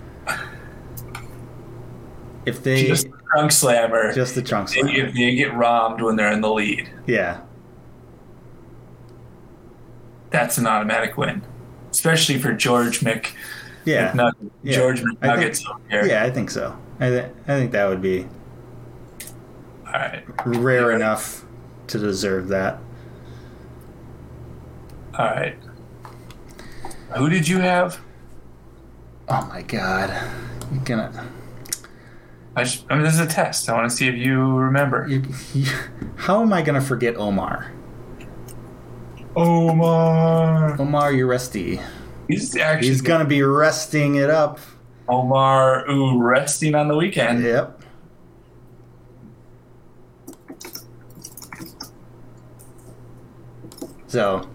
[2.45, 4.13] If they Just just, trunk slammer.
[4.13, 6.89] Just the trunk slammer, get, they get Rahmed when they're in the lead.
[7.05, 7.41] yeah,
[10.31, 11.43] That's an automatic win,
[11.91, 13.31] especially for George Mc.
[13.85, 14.31] yeah,
[14.63, 14.73] Yeah.
[14.73, 16.05] George McNuggets over here.
[16.07, 16.23] yeah.
[16.23, 16.75] I think so.
[16.99, 18.27] I, th- I think that would be
[19.93, 20.23] All right.
[20.45, 20.95] rare Yeah.
[20.97, 21.45] enough
[21.87, 22.79] to deserve that.
[25.17, 25.57] All right.
[27.17, 27.99] Who did you have?
[29.27, 30.09] Oh my god.
[30.73, 31.27] You're gonna.
[32.55, 33.69] I, sh- I mean, this is a test.
[33.69, 35.07] I want to see if you remember.
[35.07, 35.23] You,
[35.53, 35.65] you,
[36.15, 37.71] how am I gonna forget Omar?
[39.35, 40.79] Omar.
[40.79, 41.81] Omar you're Uresti.
[42.27, 44.59] He's actually He's gonna be resting it up.
[45.09, 45.89] Omar.
[45.89, 47.43] Ooh, resting on the weekend.
[47.43, 47.80] Yep.
[54.11, 54.45] So,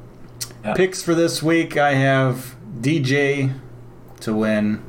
[0.62, 0.74] Yeah.
[0.74, 3.52] picks for this week I have DJ
[4.20, 4.82] to win.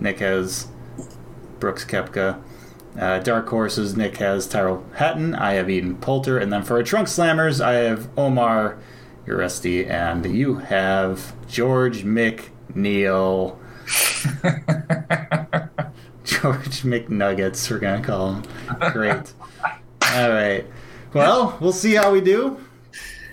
[0.00, 0.66] Nic has
[1.60, 2.38] Brooks Koepka.
[2.98, 5.36] Uh, dark horses, Nic has Tyrrell Hatton.
[5.36, 6.38] I have Ian Poulter.
[6.38, 8.78] And then for our trunk slammers, I have Omar
[9.28, 9.88] Uresti.
[9.88, 13.58] And you have George McNeill.
[16.24, 18.42] George McNuggets, we're going to call him.
[18.92, 19.32] Great.
[20.12, 20.66] All right.
[21.14, 22.58] Well, we'll see how we do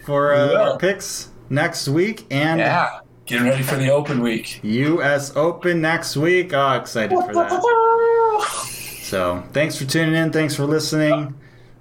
[0.07, 2.25] for uh, our picks next week.
[2.31, 3.01] And yeah.
[3.25, 4.61] Getting ready for the open week.
[4.63, 5.35] U.S.
[5.35, 6.53] Open next week.
[6.53, 7.61] Oh, excited for that.
[9.07, 10.33] So, thanks for tuning in.
[10.33, 11.33] Thanks for listening.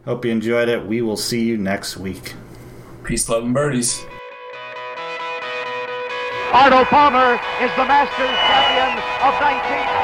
[0.05, 0.87] Hope you enjoyed it.
[0.87, 2.35] We will see you next week.
[3.03, 4.05] Peace, love, and birdies.
[6.53, 9.96] Arnold Palmer is the Masters champion of 1960.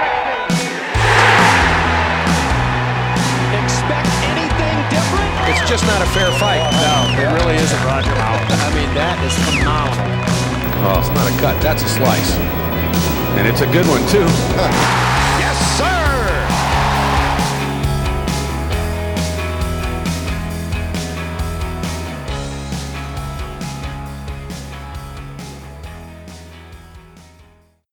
[5.62, 6.58] It's just not a fair fight.
[6.82, 8.10] No, it really isn't Roger.
[8.10, 10.10] I mean, that is phenomenal.
[10.82, 11.62] Oh, it's not a cut.
[11.62, 12.34] That's a slice.
[13.38, 14.26] And it's a good one, too.